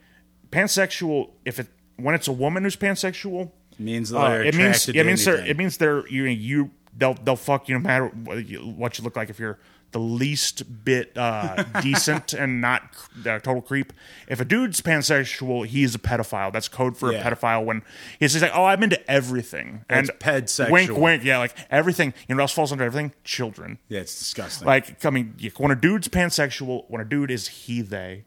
[0.52, 5.06] pansexual if it when it's a woman who's pansexual means uh, they're it means it
[5.06, 5.52] means they're anything.
[5.52, 9.04] it means they're you you they'll they'll fuck you no matter what you, what you
[9.04, 9.60] look like if you're
[9.92, 12.82] the least bit uh, decent and not
[13.26, 13.94] uh, total creep.
[14.28, 16.52] If a dude's pansexual, he's a pedophile.
[16.52, 17.20] That's code for Yeah.
[17.20, 17.64] a pedophile.
[17.64, 17.82] When
[18.20, 20.70] he's just like, "Oh, I'm into everything," and pedsexual.
[20.72, 22.14] wink, wink, yeah, like everything.
[22.28, 23.14] You know what else falls under everything?
[23.24, 23.78] Children.
[23.88, 24.66] Yeah, it's disgusting.
[24.68, 28.26] Like, I mean, when a dude's pansexual, when a dude is he they.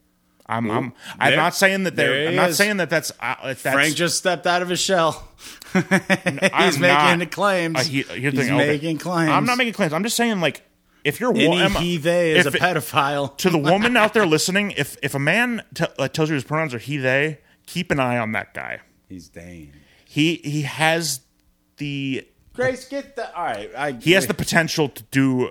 [0.49, 2.28] I'm I'm I'm there- not saying that they're.
[2.28, 2.57] I'm not is.
[2.57, 5.28] saying that that's uh, that's Frank just stepped out of his shell.
[5.74, 5.84] He's
[6.53, 7.76] I'm making not- the claims.
[7.76, 8.57] Uh, he- He's thing, okay.
[8.57, 9.30] making claims.
[9.30, 9.92] I'm not making claims.
[9.92, 10.62] I'm just saying, like,
[11.05, 13.36] if you're Any wo- he they is a pedophile.
[13.38, 16.44] to the woman out there listening, if if a man t- uh, tells you his
[16.44, 18.80] pronouns are he they, keep an eye on that guy.
[19.09, 19.74] He's Dane.
[20.07, 21.20] He he has
[21.76, 23.70] the Grace, get the all right.
[23.76, 25.51] I, he has the potential to do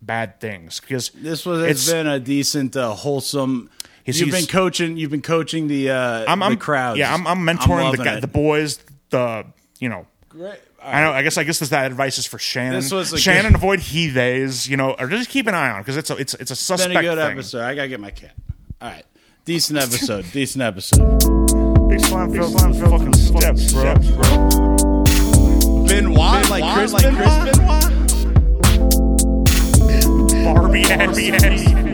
[0.00, 3.68] bad things because This was it's- has been a decent, uh, wholesome.
[4.14, 4.96] He's- you've he's- been coaching.
[4.96, 6.98] You've been coaching the uh, I'm, I'm the crowds.
[6.98, 8.20] Yeah, I'm, I'm mentoring the guy, it.
[8.20, 8.78] the boys,
[9.10, 9.44] the
[9.78, 10.06] you know.
[10.28, 10.58] Great.
[10.82, 11.12] I know.
[11.12, 11.36] I guess.
[11.36, 12.72] I guess this that advice is for Shannon.
[12.80, 13.52] This was Shannon.
[13.52, 14.66] good- Avoid he theys.
[14.68, 16.60] You know, or just keep an eye on because it's a it's it's a It's
[16.60, 17.30] suspect been a good thing.
[17.32, 17.60] episode.
[17.62, 18.32] I gotta get my cat.
[18.80, 19.04] All right,
[19.44, 20.24] decent episode.
[20.32, 21.18] decent episode.
[21.88, 23.94] Big slime, Big slime, fucking steps, bro.
[25.86, 27.90] Benoit, like Chris, like Chris Benoit.
[30.44, 31.89] Barbie ass.